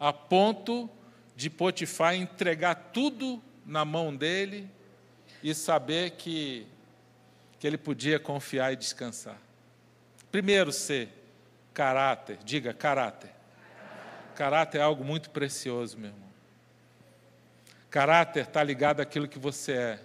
a 0.02 0.12
ponto 0.12 0.90
de 1.36 1.48
Potifar 1.48 2.16
entregar 2.16 2.74
tudo 2.92 3.40
na 3.64 3.84
mão 3.84 4.12
dele 4.12 4.68
e 5.40 5.54
saber 5.54 6.10
que, 6.10 6.66
que 7.60 7.64
ele 7.68 7.78
podia 7.78 8.18
confiar 8.18 8.72
e 8.72 8.76
descansar. 8.76 9.38
Primeiro, 10.32 10.72
ser 10.72 11.08
caráter, 11.72 12.38
diga 12.44 12.74
caráter. 12.74 13.30
Caráter 14.34 14.78
é 14.78 14.80
algo 14.82 15.04
muito 15.04 15.30
precioso, 15.30 15.96
meu 15.96 16.10
irmão. 16.10 16.28
Caráter 17.88 18.42
está 18.42 18.60
ligado 18.64 18.98
àquilo 18.98 19.28
que 19.28 19.38
você 19.38 19.72
é. 19.72 20.00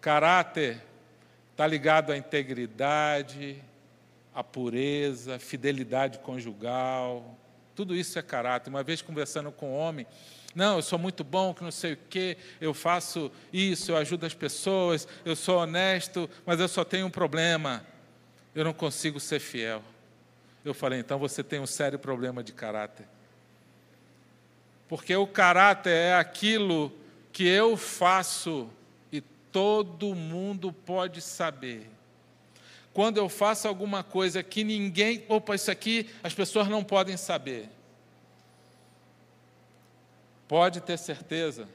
Caráter 0.00 0.82
está 1.52 1.64
ligado 1.64 2.10
à 2.10 2.16
integridade, 2.16 3.62
à 4.34 4.42
pureza, 4.42 5.38
fidelidade 5.38 6.18
conjugal. 6.18 7.38
Tudo 7.74 7.94
isso 7.94 8.18
é 8.18 8.22
caráter. 8.22 8.70
Uma 8.70 8.82
vez 8.82 9.02
conversando 9.02 9.50
com 9.50 9.72
um 9.72 9.76
homem, 9.76 10.06
não, 10.54 10.76
eu 10.76 10.82
sou 10.82 10.98
muito 10.98 11.24
bom, 11.24 11.52
que 11.52 11.64
não 11.64 11.72
sei 11.72 11.94
o 11.94 11.98
quê, 12.08 12.36
eu 12.60 12.72
faço 12.72 13.30
isso, 13.52 13.90
eu 13.90 13.96
ajudo 13.96 14.24
as 14.24 14.34
pessoas, 14.34 15.08
eu 15.24 15.34
sou 15.34 15.58
honesto, 15.58 16.30
mas 16.46 16.60
eu 16.60 16.68
só 16.68 16.84
tenho 16.84 17.06
um 17.06 17.10
problema: 17.10 17.84
eu 18.54 18.64
não 18.64 18.72
consigo 18.72 19.18
ser 19.18 19.40
fiel. 19.40 19.82
Eu 20.64 20.72
falei, 20.72 21.00
então 21.00 21.18
você 21.18 21.42
tem 21.42 21.60
um 21.60 21.66
sério 21.66 21.98
problema 21.98 22.42
de 22.42 22.52
caráter. 22.52 23.06
Porque 24.88 25.14
o 25.14 25.26
caráter 25.26 25.90
é 25.90 26.14
aquilo 26.14 26.92
que 27.32 27.46
eu 27.46 27.76
faço 27.76 28.70
e 29.10 29.20
todo 29.20 30.14
mundo 30.14 30.72
pode 30.72 31.20
saber. 31.20 31.90
Quando 32.94 33.18
eu 33.18 33.28
faço 33.28 33.68
alguma 33.68 34.02
coisa 34.02 34.42
que 34.42 34.64
ninguém, 34.64 35.22
opa, 35.28 35.54
isso 35.54 35.70
aqui 35.70 36.08
as 36.22 36.32
pessoas 36.32 36.68
não 36.68 36.82
podem 36.82 37.18
saber 37.18 37.68
pode 40.48 40.80
ter 40.80 40.98
certeza 40.98 41.68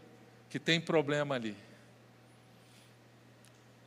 que 0.49 0.59
tem 0.59 0.79
problema 0.79 1.35
ali. 1.35 1.55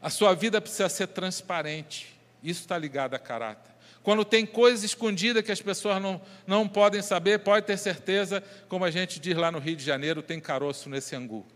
A 0.00 0.10
sua 0.10 0.34
vida 0.34 0.60
precisa 0.60 0.88
ser 0.88 1.08
transparente. 1.08 2.18
Isso 2.42 2.60
está 2.60 2.76
ligado 2.76 3.14
a 3.14 3.18
caráter. 3.18 3.72
Quando 4.02 4.24
tem 4.24 4.44
coisa 4.44 4.84
escondida 4.84 5.42
que 5.42 5.52
as 5.52 5.62
pessoas 5.62 6.02
não, 6.02 6.20
não 6.46 6.66
podem 6.66 7.00
saber, 7.00 7.38
pode 7.38 7.66
ter 7.66 7.78
certeza, 7.78 8.42
como 8.68 8.84
a 8.84 8.90
gente 8.90 9.20
diz 9.20 9.36
lá 9.36 9.52
no 9.52 9.60
Rio 9.60 9.76
de 9.76 9.84
Janeiro, 9.84 10.22
tem 10.22 10.40
caroço 10.40 10.88
nesse 10.88 11.14
angu. 11.14 11.46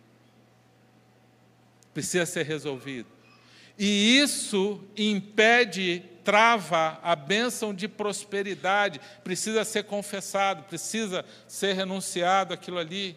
precisa 1.92 2.24
ser 2.24 2.44
resolvido. 2.44 3.15
E 3.78 4.18
isso 4.18 4.80
impede, 4.96 6.02
trava 6.24 6.98
a 7.02 7.14
bênção 7.14 7.74
de 7.74 7.86
prosperidade, 7.86 9.00
precisa 9.22 9.64
ser 9.64 9.84
confessado, 9.84 10.62
precisa 10.64 11.24
ser 11.46 11.74
renunciado 11.74 12.54
aquilo 12.54 12.78
ali. 12.78 13.16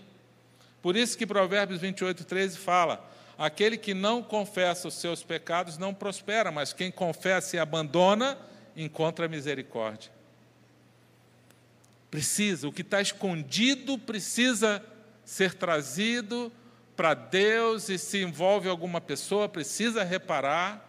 Por 0.82 0.96
isso 0.96 1.18
que 1.18 1.26
Provérbios 1.26 1.80
28, 1.80 2.26
13 2.26 2.58
fala: 2.58 3.10
aquele 3.38 3.78
que 3.78 3.94
não 3.94 4.22
confessa 4.22 4.90
os 4.90 4.96
seus 4.96 5.24
pecados 5.24 5.78
não 5.78 5.94
prospera, 5.94 6.52
mas 6.52 6.74
quem 6.74 6.92
confessa 6.92 7.56
e 7.56 7.60
abandona 7.60 8.38
encontra 8.76 9.28
misericórdia. 9.28 10.12
Precisa, 12.12 12.68
o 12.68 12.72
que 12.72 12.82
está 12.82 13.02
escondido 13.02 13.98
precisa 13.98 14.84
ser 15.24 15.54
trazido 15.54 16.52
para 17.00 17.14
Deus 17.14 17.88
e 17.88 17.98
se 17.98 18.22
envolve 18.22 18.68
alguma 18.68 19.00
pessoa, 19.00 19.48
precisa 19.48 20.04
reparar. 20.04 20.86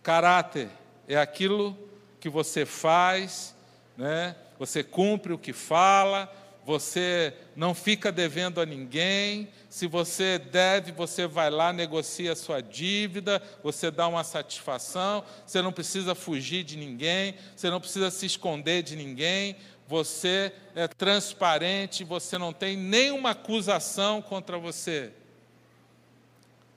Caráter 0.00 0.68
é 1.08 1.16
aquilo 1.16 1.76
que 2.20 2.28
você 2.28 2.64
faz, 2.64 3.52
né? 3.96 4.36
você 4.56 4.84
cumpre 4.84 5.32
o 5.32 5.38
que 5.38 5.52
fala, 5.52 6.32
você 6.64 7.34
não 7.56 7.74
fica 7.74 8.12
devendo 8.12 8.60
a 8.60 8.66
ninguém. 8.66 9.48
Se 9.68 9.88
você 9.88 10.38
deve, 10.38 10.92
você 10.92 11.26
vai 11.26 11.50
lá, 11.50 11.72
negocia 11.72 12.30
a 12.30 12.36
sua 12.36 12.60
dívida, 12.60 13.42
você 13.60 13.90
dá 13.90 14.06
uma 14.06 14.22
satisfação, 14.22 15.24
você 15.44 15.60
não 15.60 15.72
precisa 15.72 16.14
fugir 16.14 16.62
de 16.62 16.76
ninguém, 16.76 17.34
você 17.56 17.68
não 17.68 17.80
precisa 17.80 18.08
se 18.08 18.24
esconder 18.24 18.84
de 18.84 18.94
ninguém, 18.94 19.56
você 19.88 20.52
é 20.74 20.86
transparente, 20.86 22.04
você 22.04 22.36
não 22.36 22.52
tem 22.52 22.76
nenhuma 22.76 23.30
acusação 23.30 24.20
contra 24.20 24.58
você. 24.58 25.10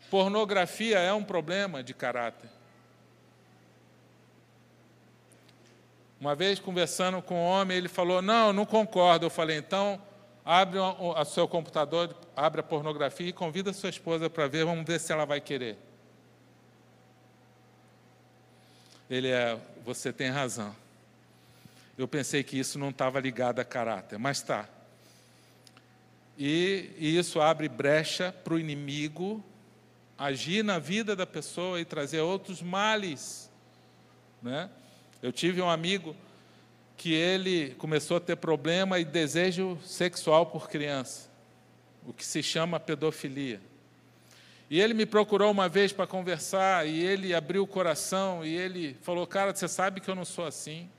Pornografia 0.10 0.98
é 0.98 1.12
um 1.12 1.24
problema 1.24 1.84
de 1.84 1.94
caráter. 1.94 2.50
Uma 6.22 6.36
vez 6.36 6.58
conversando 6.58 7.22
com 7.22 7.36
um 7.36 7.46
homem, 7.46 7.76
ele 7.76 7.90
falou: 7.90 8.22
Não, 8.22 8.54
não 8.54 8.66
concordo. 8.66 9.26
Eu 9.26 9.30
falei: 9.30 9.58
Então, 9.58 10.02
abre 10.46 10.80
o 10.80 11.26
seu 11.26 11.50
computador, 11.50 12.16
abre 12.34 12.62
a 12.62 12.64
pornografia 12.64 13.28
e 13.28 13.34
convida 13.34 13.72
a 13.72 13.74
sua 13.74 13.90
esposa 13.90 14.30
para 14.30 14.48
ver, 14.48 14.64
vamos 14.64 14.86
ver 14.86 15.02
se 15.02 15.12
ela 15.12 15.26
vai 15.26 15.42
querer. 15.42 15.78
Ele 19.10 19.28
é: 19.28 19.60
Você 19.84 20.14
tem 20.14 20.30
razão. 20.30 20.74
Eu 22.02 22.08
pensei 22.08 22.42
que 22.42 22.58
isso 22.58 22.80
não 22.80 22.90
estava 22.90 23.20
ligado 23.20 23.60
a 23.60 23.64
caráter, 23.64 24.18
mas 24.18 24.38
está. 24.38 24.68
E, 26.36 26.90
e 26.98 27.16
isso 27.16 27.40
abre 27.40 27.70
brecha 27.70 28.34
para 28.44 28.56
o 28.56 28.60
inimigo 28.60 29.44
agir 30.18 30.64
na 30.64 30.80
vida 30.80 31.16
da 31.16 31.28
pessoa 31.28 31.80
e 31.80 31.86
trazer 31.86 32.22
outros 32.22 32.60
males. 32.60 33.52
Né? 34.42 34.68
Eu 35.22 35.32
tive 35.32 35.62
um 35.62 35.70
amigo 35.70 36.16
que 36.98 37.14
ele 37.14 37.76
começou 37.76 38.18
a 38.18 38.20
ter 38.20 38.36
problema 38.36 38.98
e 38.98 39.06
desejo 39.06 39.78
sexual 39.86 40.48
por 40.48 40.68
criança, 40.68 41.30
o 42.04 42.12
que 42.12 42.26
se 42.26 42.42
chama 42.42 42.80
pedofilia. 42.80 43.62
E 44.72 44.82
ele 44.82 44.96
me 44.96 45.06
procurou 45.06 45.52
uma 45.52 45.70
vez 45.70 45.94
para 45.94 46.08
conversar 46.08 46.88
e 46.88 47.00
ele 47.00 47.36
abriu 47.36 47.62
o 47.62 47.68
coração 47.68 48.44
e 48.44 48.56
ele 48.56 48.98
falou: 49.04 49.28
Cara, 49.28 49.54
você 49.54 49.68
sabe 49.68 50.02
que 50.02 50.10
eu 50.10 50.16
não 50.16 50.26
sou 50.26 50.48
assim. 50.48 50.90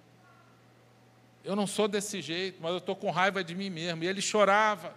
Eu 1.44 1.56
não 1.56 1.66
sou 1.66 1.88
desse 1.88 2.20
jeito, 2.20 2.58
mas 2.60 2.70
eu 2.72 2.78
estou 2.78 2.94
com 2.94 3.10
raiva 3.10 3.42
de 3.42 3.54
mim 3.54 3.68
mesmo. 3.68 4.04
E 4.04 4.06
ele 4.06 4.20
chorava, 4.20 4.94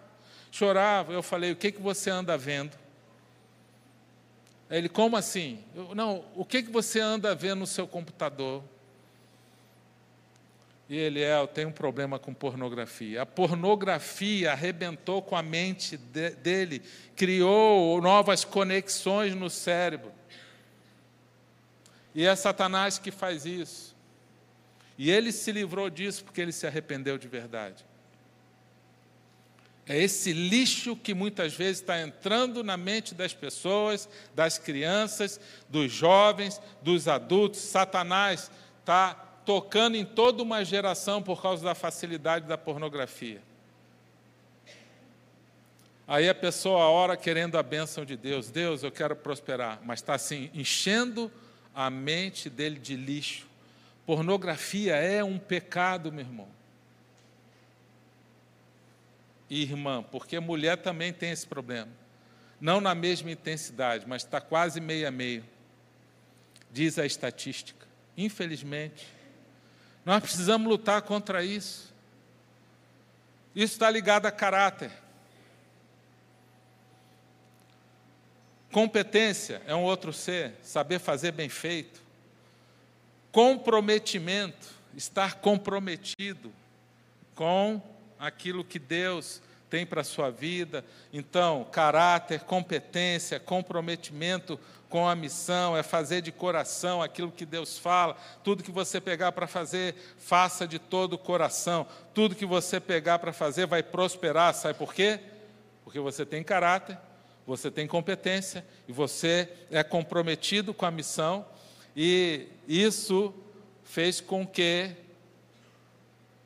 chorava. 0.51 1.11
Eu 1.11 1.23
falei: 1.23 1.51
O 1.51 1.55
que, 1.55 1.71
que 1.71 1.81
você 1.81 2.09
anda 2.09 2.37
vendo? 2.37 2.77
Ele, 4.69 4.89
como 4.89 5.15
assim? 5.15 5.63
Eu, 5.75 5.95
não, 5.95 6.25
o 6.35 6.43
que, 6.43 6.63
que 6.63 6.71
você 6.71 6.99
anda 6.99 7.33
vendo 7.35 7.59
no 7.59 7.67
seu 7.67 7.87
computador? 7.87 8.63
E 10.87 10.95
ele 10.95 11.21
é, 11.21 11.39
eu 11.39 11.47
tenho 11.47 11.69
um 11.69 11.71
problema 11.71 12.19
com 12.19 12.33
pornografia. 12.33 13.23
A 13.23 13.25
pornografia 13.25 14.51
arrebentou 14.51 15.21
com 15.21 15.35
a 15.35 15.41
mente 15.41 15.97
de, 15.97 16.31
dele, 16.31 16.83
criou 17.15 17.99
novas 18.01 18.43
conexões 18.43 19.33
no 19.33 19.49
cérebro. 19.49 20.11
E 22.13 22.25
é 22.25 22.35
Satanás 22.35 22.99
que 22.99 23.09
faz 23.09 23.45
isso. 23.45 23.94
E 24.97 25.11
ele 25.11 25.31
se 25.31 25.51
livrou 25.51 25.89
disso 25.89 26.23
porque 26.23 26.41
ele 26.41 26.51
se 26.51 26.65
arrependeu 26.65 27.17
de 27.17 27.27
verdade. 27.27 27.85
É 29.87 30.01
esse 30.01 30.33
lixo 30.33 30.95
que 30.95 31.13
muitas 31.13 31.53
vezes 31.53 31.81
está 31.81 32.01
entrando 32.01 32.63
na 32.63 32.75
mente 32.75 33.13
das 33.13 33.33
pessoas, 33.33 34.09
das 34.33 34.57
crianças, 34.57 35.39
dos 35.69 35.91
jovens, 35.91 36.59
dos 36.81 37.07
adultos. 37.07 37.59
Satanás 37.59 38.49
está 38.79 39.13
tocando 39.45 39.95
em 39.95 40.03
toda 40.03 40.41
uma 40.41 40.65
geração 40.65 41.21
por 41.21 41.39
causa 41.39 41.63
da 41.63 41.75
facilidade 41.75 42.47
da 42.47 42.57
pornografia. 42.57 43.41
Aí 46.07 46.27
a 46.29 46.35
pessoa 46.35 46.89
ora 46.89 47.15
querendo 47.15 47.57
a 47.57 47.63
bênção 47.63 48.05
de 48.05 48.17
Deus. 48.17 48.49
Deus, 48.49 48.81
eu 48.81 48.91
quero 48.91 49.15
prosperar, 49.15 49.79
mas 49.83 49.99
está 49.99 50.15
assim, 50.15 50.49
enchendo 50.53 51.31
a 51.75 51.91
mente 51.91 52.49
dele 52.49 52.79
de 52.79 52.95
lixo 52.95 53.47
Pornografia 54.05 54.95
é 54.95 55.23
um 55.23 55.39
pecado, 55.39 56.11
meu 56.11 56.23
irmão. 56.23 56.47
irmã, 59.49 60.03
porque 60.03 60.39
mulher 60.39 60.77
também 60.77 61.11
tem 61.11 61.31
esse 61.31 61.47
problema. 61.47 61.91
Não 62.61 62.79
na 62.79 62.93
mesma 62.93 63.31
intensidade, 63.31 64.05
mas 64.07 64.23
está 64.23 64.39
quase 64.39 64.79
meio 64.79 65.07
a 65.07 65.11
meio. 65.11 65.43
Diz 66.71 66.99
a 66.99 67.05
estatística. 67.05 67.85
Infelizmente. 68.15 69.07
Nós 70.03 70.21
precisamos 70.21 70.67
lutar 70.67 71.01
contra 71.01 71.43
isso. 71.43 71.93
Isso 73.55 73.73
está 73.73 73.89
ligado 73.89 74.27
a 74.27 74.31
caráter. 74.31 74.91
Competência 78.71 79.61
é 79.65 79.73
um 79.73 79.83
outro 79.83 80.13
ser, 80.13 80.53
saber 80.61 80.99
fazer 80.99 81.31
bem 81.31 81.49
feito 81.49 82.04
comprometimento, 83.35 84.69
estar 84.95 85.41
comprometido 85.41 86.53
com 87.35 87.81
aquilo 88.17 88.63
que 88.63 88.79
Deus 88.79 89.41
tem 89.69 89.85
para 89.85 89.99
a 89.99 90.05
sua 90.05 90.31
vida. 90.31 90.85
Então, 91.11 91.67
caráter, 91.69 92.45
competência, 92.45 93.37
comprometimento 93.37 94.57
com 94.87 95.05
a 95.05 95.13
missão, 95.13 95.75
é 95.75 95.83
fazer 95.83 96.21
de 96.21 96.31
coração 96.31 97.01
aquilo 97.01 97.29
que 97.29 97.45
Deus 97.45 97.77
fala. 97.77 98.15
Tudo 98.41 98.63
que 98.63 98.71
você 98.71 99.01
pegar 99.01 99.33
para 99.33 99.47
fazer, 99.47 99.95
faça 100.17 100.65
de 100.65 100.79
todo 100.79 101.15
o 101.15 101.17
coração. 101.17 101.85
Tudo 102.13 102.35
que 102.35 102.45
você 102.45 102.79
pegar 102.79 103.19
para 103.19 103.33
fazer 103.33 103.67
vai 103.67 103.83
prosperar. 103.83 104.53
Sabe 104.53 104.79
por 104.79 104.93
quê? 104.93 105.19
Porque 105.83 105.99
você 105.99 106.25
tem 106.25 106.41
caráter, 106.41 106.97
você 107.45 107.69
tem 107.69 107.85
competência 107.85 108.65
e 108.87 108.93
você 108.93 109.49
é 109.69 109.83
comprometido 109.83 110.73
com 110.73 110.85
a 110.85 110.91
missão 110.91 111.45
e 111.95 112.47
isso 112.67 113.33
fez 113.83 114.19
com 114.19 114.45
que 114.45 114.91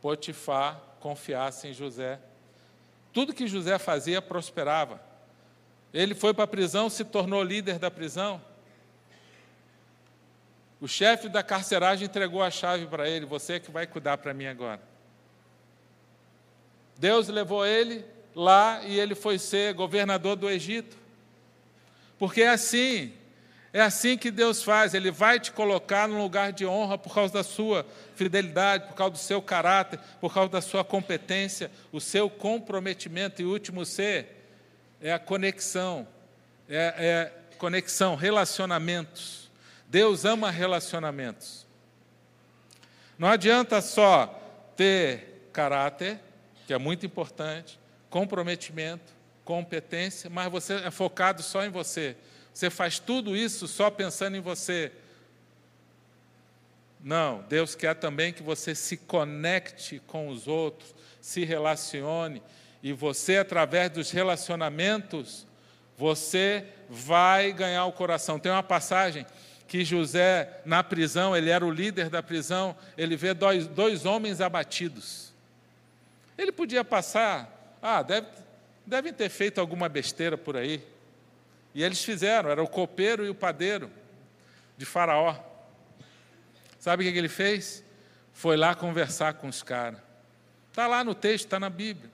Potifar 0.01 0.79
confiasse 0.99 1.67
em 1.67 1.73
José. 1.73 2.19
Tudo 3.11 3.33
que 3.33 3.47
José 3.47 3.77
fazia 3.79 4.21
prosperava. 4.21 5.01
Ele 5.93 6.13
foi 6.13 6.33
para 6.33 6.43
a 6.43 6.47
prisão, 6.47 6.89
se 6.89 7.03
tornou 7.03 7.41
líder 7.41 7.79
da 7.79 7.89
prisão. 7.89 8.41
O 10.79 10.87
chefe 10.87 11.27
da 11.27 11.43
carceragem 11.43 12.05
entregou 12.05 12.41
a 12.41 12.51
chave 12.51 12.85
para 12.85 13.09
ele: 13.09 13.25
Você 13.25 13.53
é 13.53 13.59
que 13.59 13.71
vai 13.71 13.87
cuidar 13.87 14.17
para 14.17 14.33
mim 14.33 14.45
agora. 14.45 14.81
Deus 16.97 17.27
levou 17.27 17.65
ele 17.65 18.05
lá 18.35 18.81
e 18.85 18.99
ele 18.99 19.15
foi 19.15 19.39
ser 19.39 19.73
governador 19.73 20.35
do 20.35 20.49
Egito. 20.49 20.97
Porque 22.17 22.43
assim, 22.43 23.13
é 23.71 23.81
assim 23.81 24.17
que 24.17 24.31
Deus 24.31 24.63
faz, 24.63 24.93
Ele 24.93 25.11
vai 25.11 25.39
te 25.39 25.51
colocar 25.51 26.07
num 26.07 26.21
lugar 26.21 26.51
de 26.51 26.65
honra 26.65 26.97
por 26.97 27.13
causa 27.13 27.33
da 27.33 27.43
sua 27.43 27.85
fidelidade, 28.15 28.87
por 28.87 28.95
causa 28.95 29.11
do 29.11 29.19
seu 29.19 29.41
caráter, 29.41 29.99
por 30.19 30.33
causa 30.33 30.49
da 30.49 30.61
sua 30.61 30.83
competência, 30.83 31.69
o 31.91 32.01
seu 32.01 32.29
comprometimento. 32.29 33.41
E 33.41 33.45
o 33.45 33.51
último 33.51 33.85
ser 33.85 34.43
é 34.99 35.13
a 35.13 35.19
conexão, 35.19 36.07
é, 36.67 36.93
é 36.97 37.55
conexão, 37.57 38.15
relacionamentos. 38.15 39.51
Deus 39.87 40.25
ama 40.25 40.49
relacionamentos. 40.49 41.67
Não 43.19 43.27
adianta 43.27 43.81
só 43.81 44.27
ter 44.75 45.49
caráter, 45.53 46.19
que 46.65 46.73
é 46.73 46.77
muito 46.77 47.05
importante, 47.05 47.79
comprometimento, 48.09 49.11
competência, 49.43 50.29
mas 50.29 50.51
você 50.51 50.75
é 50.75 50.91
focado 50.91 51.43
só 51.43 51.63
em 51.63 51.69
você. 51.69 52.15
Você 52.53 52.69
faz 52.69 52.99
tudo 52.99 53.35
isso 53.35 53.67
só 53.67 53.89
pensando 53.89 54.35
em 54.35 54.41
você. 54.41 54.91
Não, 57.01 57.43
Deus 57.47 57.75
quer 57.75 57.95
também 57.95 58.33
que 58.33 58.43
você 58.43 58.75
se 58.75 58.97
conecte 58.97 60.01
com 60.05 60.27
os 60.27 60.47
outros, 60.47 60.93
se 61.21 61.45
relacione, 61.45 62.41
e 62.83 62.91
você, 62.91 63.37
através 63.37 63.89
dos 63.89 64.11
relacionamentos, 64.11 65.45
Você 65.99 66.65
vai 66.89 67.51
ganhar 67.51 67.83
o 67.83 67.91
coração. 67.91 68.39
Tem 68.39 68.49
uma 68.49 68.63
passagem 68.63 69.25
que 69.67 69.83
José, 69.83 70.61
na 70.65 70.81
prisão, 70.81 71.35
ele 71.35 71.49
era 71.49 71.65
o 71.65 71.69
líder 71.69 72.09
da 72.09 72.23
prisão, 72.23 72.73
ele 72.97 73.17
vê 73.17 73.33
dois, 73.33 73.67
dois 73.67 74.05
homens 74.05 74.39
abatidos. 74.39 75.33
Ele 76.37 76.53
podia 76.53 76.85
passar, 76.85 77.77
ah, 77.81 78.01
deve, 78.01 78.27
devem 78.85 79.11
ter 79.11 79.27
feito 79.27 79.59
alguma 79.59 79.89
besteira 79.89 80.37
por 80.37 80.55
aí. 80.55 80.81
E 81.73 81.83
eles 81.83 82.03
fizeram, 82.03 82.49
era 82.49 82.63
o 82.63 82.67
copeiro 82.67 83.25
e 83.25 83.29
o 83.29 83.35
padeiro 83.35 83.91
de 84.77 84.85
Faraó. 84.85 85.35
Sabe 86.79 87.07
o 87.07 87.11
que 87.11 87.17
ele 87.17 87.29
fez? 87.29 87.83
Foi 88.33 88.55
lá 88.55 88.73
conversar 88.73 89.33
com 89.33 89.47
os 89.47 89.61
caras. 89.61 89.99
Está 90.69 90.87
lá 90.87 91.03
no 91.03 91.13
texto, 91.13 91.45
está 91.45 91.59
na 91.59 91.69
Bíblia. 91.69 92.09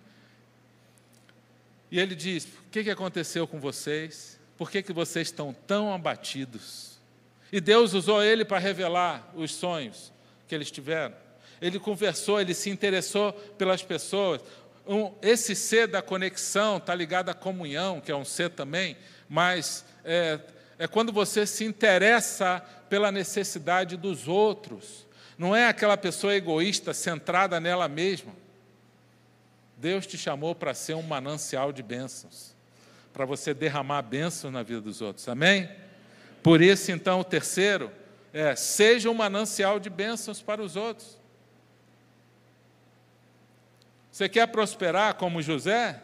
E 1.92 2.00
ele 2.00 2.16
diz: 2.16 2.46
O 2.46 2.70
que, 2.72 2.84
que 2.84 2.90
aconteceu 2.90 3.48
com 3.48 3.60
vocês? 3.60 4.40
Por 4.58 4.72
que, 4.72 4.82
que 4.82 4.92
vocês 4.92 5.28
estão 5.28 5.54
tão 5.54 5.94
abatidos? 5.94 7.00
E 7.52 7.62
Deus 7.62 7.94
usou 7.94 8.24
ele 8.24 8.44
para 8.44 8.58
revelar 8.58 9.32
os 9.36 9.54
sonhos 9.54 10.12
que 10.48 10.56
eles 10.56 10.72
tiveram. 10.72 11.16
Ele 11.62 11.80
conversou, 11.80 12.42
ele 12.42 12.54
se 12.54 12.70
interessou 12.70 13.34
pelas 13.34 13.84
pessoas. 13.84 14.42
Um, 14.88 15.14
esse 15.22 15.56
ser 15.56 15.88
da 15.88 16.02
conexão 16.02 16.78
está 16.78 16.94
ligado 16.94 17.30
à 17.30 17.34
comunhão, 17.34 18.02
que 18.02 18.12
é 18.12 18.16
um 18.16 18.26
ser 18.26 18.50
também, 18.50 18.98
mas 19.28 19.86
é, 20.04 20.40
é 20.78 20.88
quando 20.88 21.12
você 21.12 21.46
se 21.46 21.64
interessa 21.64 22.64
pela 22.90 23.12
necessidade 23.12 23.98
dos 23.98 24.28
outros. 24.28 25.06
Não 25.38 25.56
é 25.56 25.68
aquela 25.68 25.98
pessoa 25.98 26.36
egoísta, 26.36 26.94
centrada 26.94 27.60
nela 27.60 27.88
mesma. 27.88 28.32
Deus 29.78 30.08
te 30.08 30.18
chamou 30.18 30.56
para 30.56 30.74
ser 30.74 30.94
um 30.94 31.02
manancial 31.02 31.74
de 31.74 31.84
bênçãos, 31.84 32.56
para 33.12 33.26
você 33.26 33.54
derramar 33.54 34.02
bênçãos 34.02 34.54
na 34.54 34.64
vida 34.64 34.82
dos 34.82 35.02
outros. 35.02 35.28
Amém? 35.28 35.70
Por 36.42 36.62
isso, 36.62 36.92
então, 36.92 37.20
o 37.20 37.24
terceiro 37.24 37.92
é: 38.32 38.56
seja 38.56 39.10
um 39.10 39.14
manancial 39.14 39.80
de 39.80 39.90
bênçãos 39.90 40.42
para 40.42 40.62
os 40.62 40.76
outros. 40.76 41.18
Você 44.12 44.30
quer 44.30 44.48
prosperar 44.48 45.16
como 45.16 45.42
José? 45.42 46.02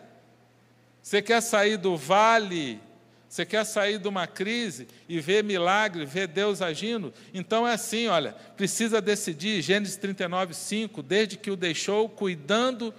Você 1.02 1.22
quer 1.22 1.42
sair 1.42 1.78
do 1.78 1.96
vale? 1.96 2.82
Você 3.32 3.46
quer 3.46 3.64
sair 3.64 3.98
de 3.98 4.10
uma 4.10 4.28
crise 4.28 4.90
e 5.08 5.22
ver 5.22 5.42
milagre, 5.42 6.06
ver 6.06 6.28
Deus 6.28 6.62
agindo? 6.62 7.14
Então 7.34 7.66
é 7.66 7.72
assim, 7.72 8.08
olha, 8.08 8.36
precisa 8.58 9.00
decidir, 9.00 9.62
Gênesis 9.62 9.96
39, 9.96 10.54
5, 10.54 11.02
desde 11.02 11.38
que 11.38 11.50
o 11.50 11.56
deixou 11.56 12.10
cuidando 12.10 12.94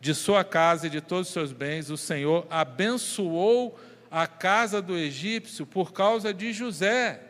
de 0.00 0.12
sua 0.16 0.42
casa 0.42 0.88
e 0.88 0.90
de 0.90 1.00
todos 1.00 1.28
os 1.28 1.32
seus 1.32 1.52
bens, 1.52 1.90
o 1.90 1.96
Senhor 1.96 2.44
abençoou 2.50 3.78
a 4.10 4.26
casa 4.26 4.82
do 4.82 4.98
egípcio 4.98 5.64
por 5.64 5.92
causa 5.92 6.34
de 6.34 6.52
José. 6.52 7.20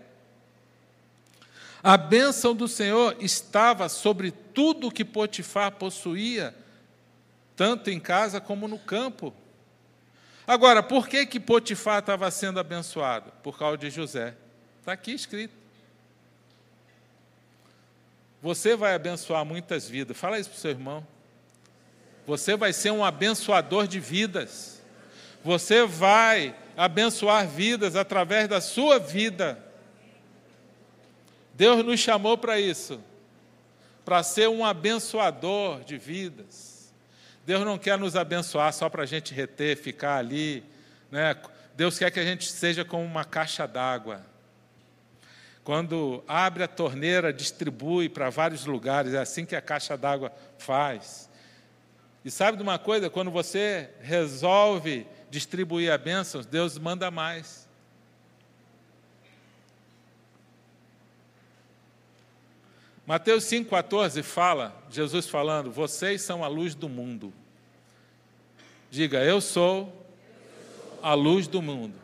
A 1.82 1.98
bênção 1.98 2.54
do 2.54 2.66
Senhor 2.66 3.14
estava 3.20 3.90
sobre 3.90 4.30
tudo 4.30 4.90
que 4.90 5.04
Potifar 5.04 5.72
possuía, 5.72 6.54
tanto 7.54 7.90
em 7.90 8.00
casa 8.00 8.40
como 8.40 8.66
no 8.66 8.78
campo. 8.78 9.34
Agora, 10.48 10.82
por 10.82 11.06
que, 11.06 11.26
que 11.26 11.38
Potifar 11.38 11.98
estava 11.98 12.30
sendo 12.30 12.58
abençoado? 12.58 13.30
Por 13.42 13.58
causa 13.58 13.76
de 13.76 13.90
José. 13.90 14.34
Está 14.80 14.92
aqui 14.92 15.12
escrito. 15.12 15.52
Você 18.40 18.74
vai 18.74 18.94
abençoar 18.94 19.44
muitas 19.44 19.86
vidas. 19.86 20.16
Fala 20.16 20.38
isso 20.38 20.48
para 20.48 20.56
o 20.56 20.60
seu 20.60 20.70
irmão. 20.70 21.06
Você 22.26 22.56
vai 22.56 22.72
ser 22.72 22.90
um 22.90 23.04
abençoador 23.04 23.86
de 23.86 24.00
vidas. 24.00 24.80
Você 25.44 25.84
vai 25.84 26.56
abençoar 26.74 27.46
vidas 27.46 27.94
através 27.94 28.48
da 28.48 28.62
sua 28.62 28.98
vida. 28.98 29.62
Deus 31.52 31.84
nos 31.84 32.00
chamou 32.00 32.38
para 32.38 32.58
isso, 32.58 32.98
para 34.02 34.22
ser 34.22 34.48
um 34.48 34.64
abençoador 34.64 35.84
de 35.84 35.98
vidas. 35.98 36.67
Deus 37.48 37.64
não 37.64 37.78
quer 37.78 37.96
nos 37.96 38.14
abençoar 38.14 38.70
só 38.74 38.90
para 38.90 39.04
a 39.04 39.06
gente 39.06 39.32
reter, 39.32 39.74
ficar 39.74 40.18
ali. 40.18 40.62
Né? 41.10 41.34
Deus 41.74 41.98
quer 41.98 42.10
que 42.10 42.20
a 42.20 42.22
gente 42.22 42.44
seja 42.44 42.84
como 42.84 43.02
uma 43.02 43.24
caixa 43.24 43.66
d'água. 43.66 44.20
Quando 45.64 46.22
abre 46.28 46.62
a 46.62 46.68
torneira, 46.68 47.32
distribui 47.32 48.10
para 48.10 48.28
vários 48.28 48.66
lugares, 48.66 49.14
é 49.14 49.18
assim 49.18 49.46
que 49.46 49.56
a 49.56 49.62
caixa 49.62 49.96
d'água 49.96 50.30
faz. 50.58 51.30
E 52.22 52.30
sabe 52.30 52.58
de 52.58 52.62
uma 52.62 52.78
coisa? 52.78 53.08
Quando 53.08 53.30
você 53.30 53.88
resolve 54.02 55.06
distribuir 55.30 55.90
a 55.90 55.96
bênção, 55.96 56.42
Deus 56.42 56.76
manda 56.76 57.10
mais. 57.10 57.66
Mateus 63.08 63.44
5,14 63.44 64.22
fala, 64.22 64.76
Jesus 64.90 65.26
falando, 65.26 65.70
vocês 65.70 66.20
são 66.20 66.44
a 66.44 66.46
luz 66.46 66.74
do 66.74 66.90
mundo. 66.90 67.32
Diga, 68.90 69.24
eu 69.24 69.40
sou 69.40 70.06
a 71.02 71.14
luz 71.14 71.48
do 71.48 71.62
mundo. 71.62 71.94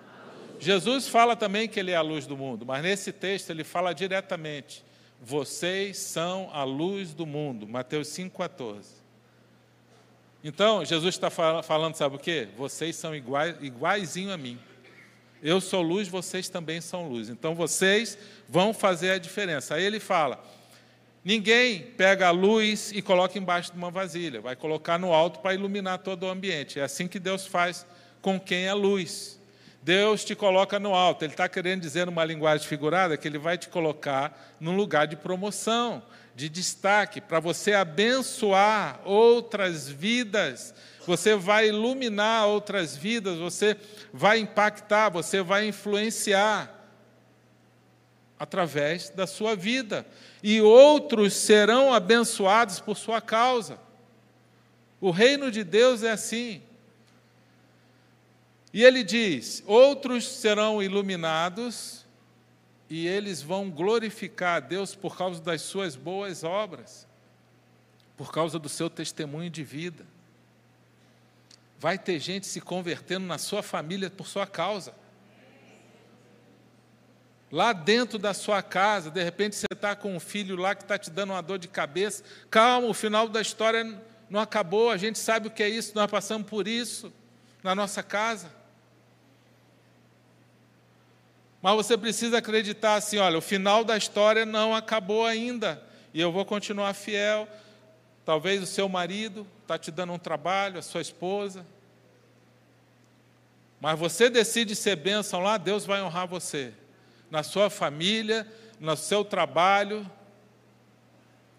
Jesus 0.58 1.06
fala 1.06 1.36
também 1.36 1.68
que 1.68 1.78
ele 1.78 1.90
é 1.90 1.94
a 1.94 2.00
luz 2.00 2.26
do 2.26 2.38
mundo, 2.38 2.64
mas 2.64 2.82
nesse 2.82 3.12
texto 3.12 3.50
ele 3.50 3.62
fala 3.64 3.92
diretamente: 3.92 4.82
vocês 5.20 5.98
são 5.98 6.48
a 6.54 6.64
luz 6.64 7.12
do 7.12 7.26
mundo. 7.26 7.68
Mateus 7.68 8.08
5,14. 8.08 8.84
Então, 10.42 10.86
Jesus 10.86 11.14
está 11.14 11.28
falando, 11.28 11.96
sabe 11.96 12.16
o 12.16 12.18
quê? 12.18 12.48
Vocês 12.56 12.96
são 12.96 13.14
iguais, 13.14 13.54
iguaizinho 13.60 14.32
a 14.32 14.38
mim. 14.38 14.58
Eu 15.42 15.60
sou 15.60 15.82
luz, 15.82 16.08
vocês 16.08 16.48
também 16.48 16.80
são 16.80 17.06
luz. 17.06 17.28
Então, 17.28 17.54
vocês 17.54 18.16
vão 18.48 18.72
fazer 18.72 19.10
a 19.10 19.18
diferença. 19.18 19.74
Aí 19.74 19.84
ele 19.84 20.00
fala: 20.00 20.42
ninguém 21.24 21.80
pega 21.80 22.28
a 22.28 22.30
luz 22.30 22.92
e 22.92 23.00
coloca 23.00 23.38
embaixo 23.38 23.72
de 23.72 23.78
uma 23.78 23.90
vasilha, 23.90 24.40
vai 24.40 24.54
colocar 24.54 24.98
no 24.98 25.12
alto 25.12 25.40
para 25.40 25.54
iluminar 25.54 25.98
todo 25.98 26.24
o 26.24 26.30
ambiente. 26.30 26.78
É 26.78 26.84
assim 26.84 27.08
que 27.08 27.18
Deus 27.18 27.46
faz 27.46 27.86
com 28.20 28.38
quem 28.38 28.66
é 28.66 28.74
luz. 28.74 29.40
Deus 29.82 30.24
te 30.24 30.34
coloca 30.34 30.78
no 30.78 30.94
alto. 30.94 31.24
Ele 31.24 31.34
está 31.34 31.46
querendo 31.46 31.82
dizer, 31.82 32.06
numa 32.06 32.24
linguagem 32.24 32.66
figurada, 32.66 33.18
que 33.18 33.28
Ele 33.28 33.36
vai 33.36 33.58
te 33.58 33.68
colocar 33.68 34.56
num 34.58 34.74
lugar 34.74 35.06
de 35.06 35.14
promoção, 35.14 36.02
de 36.34 36.48
destaque, 36.48 37.20
para 37.20 37.38
você 37.38 37.74
abençoar 37.74 39.00
outras 39.04 39.88
vidas, 39.88 40.74
você 41.06 41.36
vai 41.36 41.68
iluminar 41.68 42.46
outras 42.46 42.96
vidas, 42.96 43.38
você 43.38 43.76
vai 44.12 44.38
impactar, 44.38 45.10
você 45.10 45.42
vai 45.42 45.68
influenciar 45.68 46.73
através 48.38 49.10
da 49.10 49.26
sua 49.26 49.54
vida. 49.54 50.06
E 50.42 50.60
outros 50.60 51.34
serão 51.34 51.92
abençoados 51.92 52.80
por 52.80 52.96
sua 52.96 53.20
causa. 53.20 53.78
O 55.00 55.10
reino 55.10 55.50
de 55.50 55.62
Deus 55.62 56.02
é 56.02 56.10
assim. 56.10 56.62
E 58.72 58.82
ele 58.82 59.04
diz: 59.04 59.62
outros 59.66 60.26
serão 60.26 60.82
iluminados 60.82 62.04
e 62.90 63.06
eles 63.06 63.40
vão 63.40 63.70
glorificar 63.70 64.56
a 64.56 64.60
Deus 64.60 64.94
por 64.94 65.16
causa 65.16 65.40
das 65.40 65.62
suas 65.62 65.96
boas 65.96 66.44
obras, 66.44 67.06
por 68.16 68.32
causa 68.32 68.58
do 68.58 68.68
seu 68.68 68.90
testemunho 68.90 69.50
de 69.50 69.62
vida. 69.62 70.04
Vai 71.78 71.98
ter 71.98 72.18
gente 72.18 72.46
se 72.46 72.60
convertendo 72.60 73.26
na 73.26 73.38
sua 73.38 73.62
família 73.62 74.10
por 74.10 74.26
sua 74.26 74.46
causa. 74.46 74.94
Lá 77.54 77.72
dentro 77.72 78.18
da 78.18 78.34
sua 78.34 78.60
casa, 78.64 79.12
de 79.12 79.22
repente 79.22 79.54
você 79.54 79.66
está 79.72 79.94
com 79.94 80.16
um 80.16 80.18
filho 80.18 80.56
lá 80.56 80.74
que 80.74 80.82
está 80.82 80.98
te 80.98 81.08
dando 81.08 81.30
uma 81.30 81.40
dor 81.40 81.56
de 81.56 81.68
cabeça. 81.68 82.24
Calma, 82.50 82.88
o 82.88 82.92
final 82.92 83.28
da 83.28 83.40
história 83.40 83.96
não 84.28 84.40
acabou, 84.40 84.90
a 84.90 84.96
gente 84.96 85.20
sabe 85.20 85.46
o 85.46 85.50
que 85.52 85.62
é 85.62 85.68
isso, 85.68 85.92
nós 85.94 86.10
passamos 86.10 86.48
por 86.48 86.66
isso 86.66 87.12
na 87.62 87.72
nossa 87.72 88.02
casa. 88.02 88.50
Mas 91.62 91.76
você 91.76 91.96
precisa 91.96 92.38
acreditar 92.38 92.96
assim: 92.96 93.18
olha, 93.18 93.38
o 93.38 93.40
final 93.40 93.84
da 93.84 93.96
história 93.96 94.44
não 94.44 94.74
acabou 94.74 95.24
ainda, 95.24 95.80
e 96.12 96.20
eu 96.20 96.32
vou 96.32 96.44
continuar 96.44 96.92
fiel. 96.92 97.46
Talvez 98.24 98.64
o 98.64 98.66
seu 98.66 98.88
marido 98.88 99.46
está 99.62 99.78
te 99.78 99.92
dando 99.92 100.12
um 100.12 100.18
trabalho, 100.18 100.80
a 100.80 100.82
sua 100.82 101.02
esposa. 101.02 101.64
Mas 103.80 103.96
você 103.96 104.28
decide 104.28 104.74
ser 104.74 104.96
bênção 104.96 105.38
lá, 105.38 105.56
Deus 105.56 105.86
vai 105.86 106.02
honrar 106.02 106.26
você. 106.26 106.74
Na 107.34 107.42
sua 107.42 107.68
família, 107.68 108.46
no 108.78 108.96
seu 108.96 109.24
trabalho, 109.24 110.08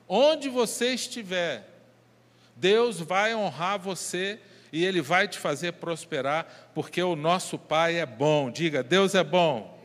onde 0.08 0.48
você 0.48 0.94
estiver, 0.94 1.68
Deus 2.56 3.02
vai 3.02 3.36
honrar 3.36 3.78
você 3.78 4.40
e 4.72 4.86
Ele 4.86 5.02
vai 5.02 5.28
te 5.28 5.38
fazer 5.38 5.74
prosperar, 5.74 6.70
porque 6.74 7.04
o 7.04 7.14
nosso 7.14 7.60
Pai 7.60 7.98
é 7.98 8.06
bom. 8.06 8.50
Diga, 8.50 8.82
Deus 8.82 9.16
é 9.16 9.22
bom. 9.22 9.78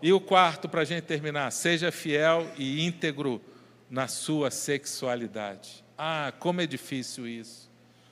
E 0.00 0.10
o 0.10 0.18
quarto, 0.18 0.70
para 0.70 0.80
a 0.80 0.86
gente 0.86 1.04
terminar, 1.04 1.50
seja 1.50 1.92
fiel 1.92 2.50
e 2.56 2.82
íntegro 2.82 3.42
na 3.90 4.08
sua 4.08 4.50
sexualidade. 4.50 5.84
Ah, 5.98 6.32
como 6.38 6.62
é 6.62 6.66
difícil 6.66 7.28
isso. 7.28 7.70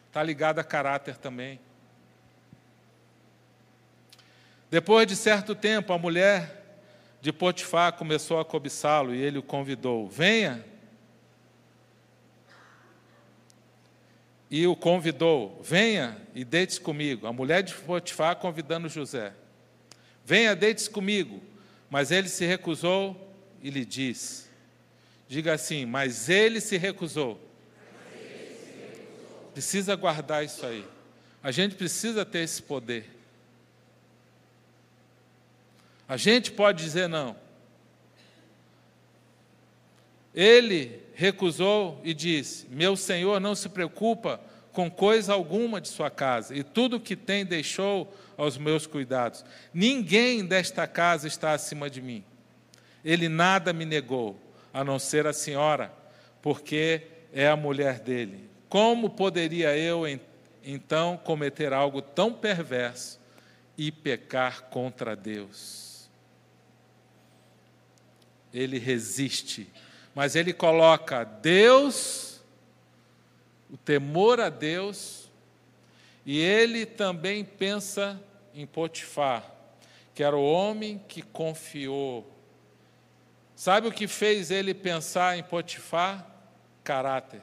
Está 0.08 0.22
ligado 0.22 0.58
a 0.58 0.64
caráter 0.64 1.16
também. 1.16 1.58
Depois 4.70 5.06
de 5.06 5.16
certo 5.16 5.54
tempo, 5.54 5.92
a 5.92 5.98
mulher 5.98 6.78
de 7.20 7.32
Potifar 7.32 7.92
começou 7.94 8.38
a 8.38 8.44
cobiçá-lo 8.44 9.12
e 9.12 9.20
ele 9.20 9.38
o 9.38 9.42
convidou: 9.42 10.08
Venha. 10.08 10.64
E 14.48 14.66
o 14.66 14.76
convidou: 14.76 15.60
Venha 15.62 16.16
e 16.34 16.44
deite 16.44 16.80
comigo. 16.80 17.26
A 17.26 17.32
mulher 17.32 17.62
de 17.62 17.74
Potifar 17.74 18.36
convidando 18.36 18.88
José: 18.88 19.32
Venha, 20.24 20.54
deite 20.54 20.88
comigo. 20.88 21.42
Mas 21.90 22.12
ele 22.12 22.28
se 22.28 22.46
recusou 22.46 23.34
e 23.60 23.70
lhe 23.70 23.84
disse: 23.84 24.46
Diga 25.28 25.52
assim, 25.52 25.84
mas 25.84 26.28
ele 26.28 26.60
se 26.60 26.76
recusou. 26.76 27.40
Precisa 29.52 29.96
guardar 29.96 30.44
isso 30.44 30.64
aí. 30.64 30.86
A 31.42 31.50
gente 31.50 31.74
precisa 31.74 32.24
ter 32.24 32.40
esse 32.40 32.62
poder. 32.62 33.19
A 36.10 36.16
gente 36.16 36.50
pode 36.50 36.82
dizer 36.82 37.08
não. 37.08 37.36
Ele 40.34 41.00
recusou 41.14 42.00
e 42.02 42.12
disse: 42.12 42.66
Meu 42.68 42.96
senhor 42.96 43.38
não 43.38 43.54
se 43.54 43.68
preocupa 43.68 44.40
com 44.72 44.90
coisa 44.90 45.32
alguma 45.32 45.80
de 45.80 45.86
sua 45.86 46.10
casa, 46.10 46.52
e 46.52 46.64
tudo 46.64 46.98
que 46.98 47.14
tem 47.14 47.46
deixou 47.46 48.12
aos 48.36 48.58
meus 48.58 48.88
cuidados. 48.88 49.44
Ninguém 49.72 50.44
desta 50.44 50.84
casa 50.84 51.28
está 51.28 51.52
acima 51.52 51.88
de 51.88 52.02
mim. 52.02 52.24
Ele 53.04 53.28
nada 53.28 53.72
me 53.72 53.84
negou, 53.84 54.36
a 54.74 54.82
não 54.82 54.98
ser 54.98 55.28
a 55.28 55.32
senhora, 55.32 55.92
porque 56.42 57.02
é 57.32 57.46
a 57.46 57.54
mulher 57.54 58.00
dele. 58.00 58.50
Como 58.68 59.10
poderia 59.10 59.78
eu 59.78 60.02
então 60.64 61.16
cometer 61.18 61.72
algo 61.72 62.02
tão 62.02 62.32
perverso 62.32 63.20
e 63.78 63.92
pecar 63.92 64.62
contra 64.62 65.14
Deus? 65.14 65.89
Ele 68.52 68.78
resiste, 68.78 69.68
mas 70.14 70.34
ele 70.34 70.52
coloca 70.52 71.24
Deus, 71.24 72.40
o 73.70 73.76
temor 73.76 74.40
a 74.40 74.48
Deus, 74.48 75.30
e 76.26 76.38
ele 76.38 76.84
também 76.84 77.44
pensa 77.44 78.20
em 78.54 78.66
Potifar, 78.66 79.48
que 80.14 80.22
era 80.22 80.36
o 80.36 80.44
homem 80.44 81.00
que 81.08 81.22
confiou. 81.22 82.28
Sabe 83.54 83.88
o 83.88 83.92
que 83.92 84.08
fez 84.08 84.50
ele 84.50 84.74
pensar 84.74 85.38
em 85.38 85.42
Potifar? 85.42 86.26
Caráter. 86.82 87.42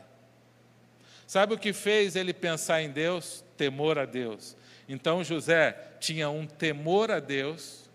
Sabe 1.25 1.53
o 1.53 1.57
que 1.57 1.73
fez 1.73 2.15
ele 2.15 2.33
pensar 2.33 2.81
em 2.81 2.89
Deus? 2.89 3.43
Temor 3.55 3.99
a 3.99 4.05
Deus. 4.05 4.55
Então 4.87 5.23
José 5.23 5.77
tinha 5.99 6.29
um 6.29 6.47
temor 6.47 7.11
a 7.11 7.19
Deus, 7.19 7.89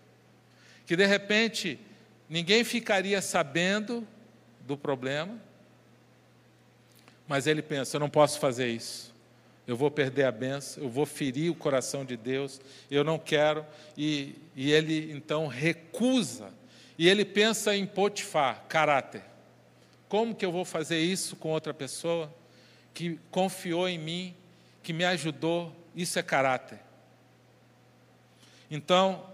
que 0.85 0.95
de 0.95 1.05
repente 1.05 1.79
ninguém 2.29 2.63
ficaria 2.63 3.21
sabendo 3.21 4.07
do 4.61 4.77
problema, 4.77 5.39
mas 7.27 7.47
ele 7.47 7.61
pensa: 7.61 7.95
eu 7.95 7.99
não 7.99 8.09
posso 8.09 8.39
fazer 8.39 8.69
isso, 8.69 9.13
eu 9.67 9.75
vou 9.75 9.89
perder 9.89 10.25
a 10.25 10.31
benção, 10.31 10.83
eu 10.83 10.89
vou 10.89 11.05
ferir 11.05 11.51
o 11.51 11.55
coração 11.55 12.03
de 12.03 12.17
Deus, 12.17 12.59
eu 12.89 13.03
não 13.03 13.17
quero, 13.17 13.65
e, 13.97 14.35
e 14.55 14.71
ele 14.71 15.11
então 15.11 15.47
recusa, 15.47 16.51
e 16.97 17.07
ele 17.07 17.25
pensa 17.25 17.75
em 17.75 17.85
Potifar, 17.85 18.65
caráter. 18.67 19.23
Como 20.07 20.35
que 20.35 20.45
eu 20.45 20.51
vou 20.51 20.63
fazer 20.63 20.99
isso 20.99 21.35
com 21.35 21.49
outra 21.49 21.73
pessoa 21.73 22.33
que 22.93 23.19
confiou 23.31 23.89
em 23.89 23.97
mim, 23.97 24.35
que 24.83 24.93
me 24.93 25.03
ajudou? 25.05 25.75
Isso 25.95 26.19
é 26.19 26.23
caráter. 26.23 26.79
Então, 28.69 29.25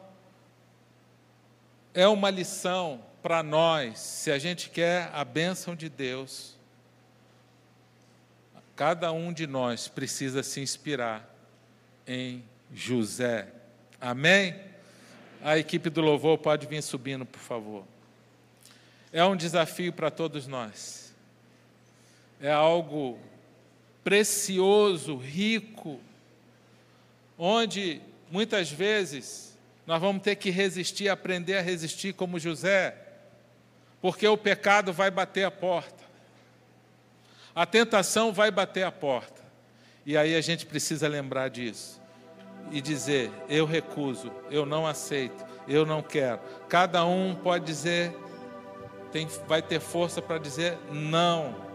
é 1.93 2.07
uma 2.07 2.29
lição 2.29 3.01
para 3.21 3.43
nós, 3.43 3.99
se 3.99 4.31
a 4.31 4.39
gente 4.39 4.69
quer 4.69 5.09
a 5.13 5.25
bênção 5.25 5.75
de 5.75 5.89
Deus, 5.89 6.55
cada 8.75 9.11
um 9.11 9.33
de 9.33 9.45
nós 9.45 9.87
precisa 9.87 10.41
se 10.41 10.61
inspirar 10.61 11.27
em 12.07 12.43
José. 12.73 13.51
Amém? 13.99 14.55
A 15.41 15.57
equipe 15.57 15.89
do 15.89 16.01
louvor 16.01 16.37
pode 16.37 16.65
vir 16.67 16.81
subindo, 16.81 17.25
por 17.25 17.39
favor. 17.39 17.83
É 19.11 19.23
um 19.25 19.35
desafio 19.35 19.91
para 19.91 20.09
todos 20.09 20.47
nós. 20.47 21.13
É 22.39 22.51
algo 22.51 23.19
precioso, 24.03 25.17
rico, 25.17 25.99
onde 27.37 28.01
muitas 28.31 28.71
vezes 28.71 29.48
nós 29.89 29.99
vamos 29.99 30.21
ter 30.21 30.35
que 30.35 30.51
resistir, 30.51 31.09
aprender 31.09 31.57
a 31.57 31.61
resistir 31.61 32.13
como 32.13 32.37
José, 32.37 32.95
porque 33.99 34.27
o 34.27 34.37
pecado 34.37 34.93
vai 34.93 35.09
bater 35.09 35.45
a 35.45 35.49
porta, 35.49 36.03
a 37.55 37.65
tentação 37.65 38.31
vai 38.31 38.51
bater 38.51 38.83
a 38.83 38.91
porta, 38.91 39.41
e 40.05 40.15
aí 40.15 40.35
a 40.35 40.41
gente 40.41 40.63
precisa 40.67 41.07
lembrar 41.07 41.49
disso 41.49 41.99
e 42.69 42.79
dizer: 42.81 43.31
eu 43.49 43.65
recuso, 43.65 44.31
eu 44.51 44.63
não 44.63 44.85
aceito, 44.85 45.43
eu 45.67 45.87
não 45.87 46.03
quero. 46.03 46.39
Cada 46.67 47.03
um 47.03 47.33
pode 47.33 47.65
dizer, 47.65 48.15
tem, 49.11 49.27
vai 49.47 49.63
ter 49.63 49.79
força 49.79 50.21
para 50.21 50.37
dizer 50.37 50.77
não. 50.91 51.67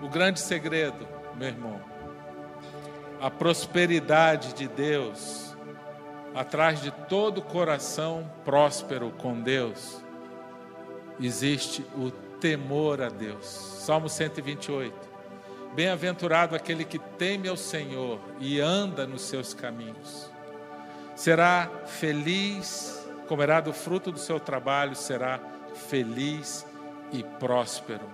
O 0.00 0.08
grande 0.08 0.38
segredo, 0.38 1.08
meu 1.34 1.48
irmão, 1.48 1.95
a 3.20 3.30
prosperidade 3.30 4.52
de 4.52 4.68
Deus, 4.68 5.56
atrás 6.34 6.82
de 6.82 6.90
todo 6.90 7.40
coração 7.40 8.30
próspero 8.44 9.10
com 9.10 9.40
Deus, 9.40 10.02
existe 11.20 11.84
o 11.96 12.10
temor 12.10 13.00
a 13.00 13.08
Deus. 13.08 13.46
Salmo 13.46 14.08
128. 14.08 14.94
Bem-aventurado 15.74 16.54
aquele 16.54 16.84
que 16.84 16.98
teme 16.98 17.48
ao 17.48 17.56
Senhor 17.56 18.18
e 18.40 18.60
anda 18.60 19.06
nos 19.06 19.22
seus 19.22 19.52
caminhos. 19.52 20.30
Será 21.14 21.70
feliz, 21.86 23.06
comerá 23.26 23.60
do 23.60 23.72
fruto 23.72 24.12
do 24.12 24.18
seu 24.18 24.38
trabalho, 24.38 24.94
será 24.94 25.40
feliz 25.74 26.66
e 27.12 27.22
próspero. 27.22 28.04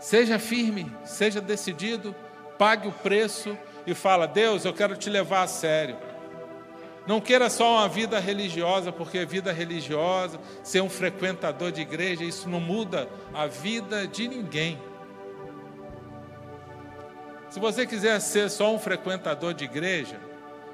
Seja 0.00 0.38
firme, 0.38 0.90
seja 1.04 1.40
decidido 1.40 2.14
pague 2.58 2.88
o 2.88 2.92
preço 2.92 3.56
e 3.86 3.94
fala: 3.94 4.26
Deus, 4.26 4.64
eu 4.64 4.72
quero 4.72 4.96
te 4.96 5.10
levar 5.10 5.42
a 5.42 5.46
sério. 5.46 5.96
Não 7.06 7.20
queira 7.20 7.50
só 7.50 7.78
uma 7.78 7.88
vida 7.88 8.18
religiosa, 8.18 8.90
porque 8.90 9.26
vida 9.26 9.52
religiosa, 9.52 10.40
ser 10.62 10.80
um 10.80 10.88
frequentador 10.88 11.70
de 11.70 11.82
igreja, 11.82 12.24
isso 12.24 12.48
não 12.48 12.60
muda 12.60 13.08
a 13.34 13.46
vida 13.46 14.06
de 14.06 14.26
ninguém. 14.26 14.80
Se 17.50 17.60
você 17.60 17.86
quiser 17.86 18.18
ser 18.20 18.48
só 18.50 18.74
um 18.74 18.78
frequentador 18.78 19.52
de 19.52 19.64
igreja, 19.64 20.18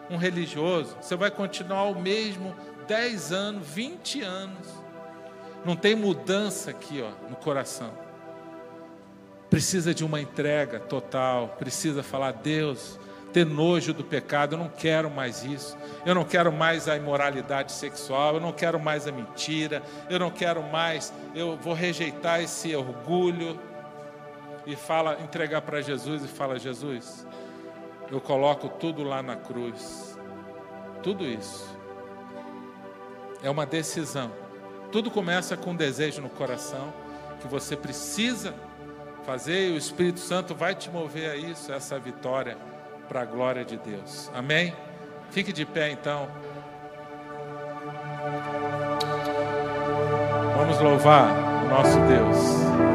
um 0.09 0.17
religioso, 0.17 0.97
você 1.01 1.17
vai 1.17 1.31
continuar 1.31 1.85
o 1.85 2.01
mesmo 2.01 2.55
10 2.87 3.33
anos, 3.33 3.67
20 3.69 4.23
anos. 4.23 4.69
Não 5.65 5.75
tem 5.75 5.97
mudança 5.97 6.71
aqui 6.71 7.03
ó, 7.03 7.29
no 7.29 7.37
coração 7.37 8.10
precisa 9.51 9.93
de 9.93 10.05
uma 10.05 10.21
entrega 10.21 10.79
total, 10.79 11.57
precisa 11.59 12.05
falar, 12.05 12.33
Deus, 12.33 12.99
ter 13.33 13.45
nojo 13.45 13.93
do 13.93 14.05
pecado, 14.05 14.55
eu 14.55 14.59
não 14.59 14.69
quero 14.69 15.11
mais 15.11 15.45
isso, 15.45 15.77
eu 16.07 16.15
não 16.15 16.25
quero 16.25 16.53
mais 16.53 16.89
a 16.89 16.97
imoralidade 16.97 17.73
sexual, 17.73 18.35
eu 18.35 18.41
não 18.41 18.53
quero 18.53 18.79
mais 18.79 19.09
a 19.09 19.13
mentira, 19.13 19.83
eu 20.09 20.19
não 20.19 20.31
quero 20.31 20.63
mais, 20.63 21.13
eu 21.35 21.57
vou 21.57 21.75
rejeitar 21.75 22.41
esse 22.41 22.75
orgulho. 22.75 23.59
E 24.67 24.77
fala, 24.77 25.19
entregar 25.23 25.63
para 25.63 25.81
Jesus 25.81 26.23
e 26.23 26.29
fala, 26.29 26.59
Jesus, 26.59 27.27
eu 28.11 28.21
coloco 28.21 28.69
tudo 28.69 29.03
lá 29.03 29.23
na 29.23 29.35
cruz. 29.35 30.19
Tudo 31.03 31.25
isso. 31.25 31.67
É 33.43 33.49
uma 33.49 33.65
decisão. 33.65 34.31
Tudo 34.93 35.11
começa 35.11 35.57
com 35.57 35.71
um 35.71 35.77
desejo 35.77 36.21
no 36.21 36.29
coração 36.29 36.93
que 37.41 37.49
você 37.49 37.75
precisa 37.75 38.55
fazer 39.31 39.69
e 39.69 39.75
o 39.75 39.77
Espírito 39.77 40.19
Santo 40.19 40.57
vai 40.57 40.75
te 40.75 40.91
mover 40.91 41.31
a 41.31 41.37
isso, 41.37 41.71
a 41.71 41.77
essa 41.77 41.97
vitória 42.01 42.59
para 43.09 43.23
a 43.23 43.25
glória 43.25 43.65
de 43.65 43.77
Deus. 43.77 44.29
Amém? 44.35 44.75
Fique 45.31 45.53
de 45.53 45.65
pé 45.65 45.89
então. 45.89 46.29
Vamos 50.57 50.81
louvar 50.81 51.31
o 51.65 51.69
nosso 51.69 51.97
Deus. 52.09 52.90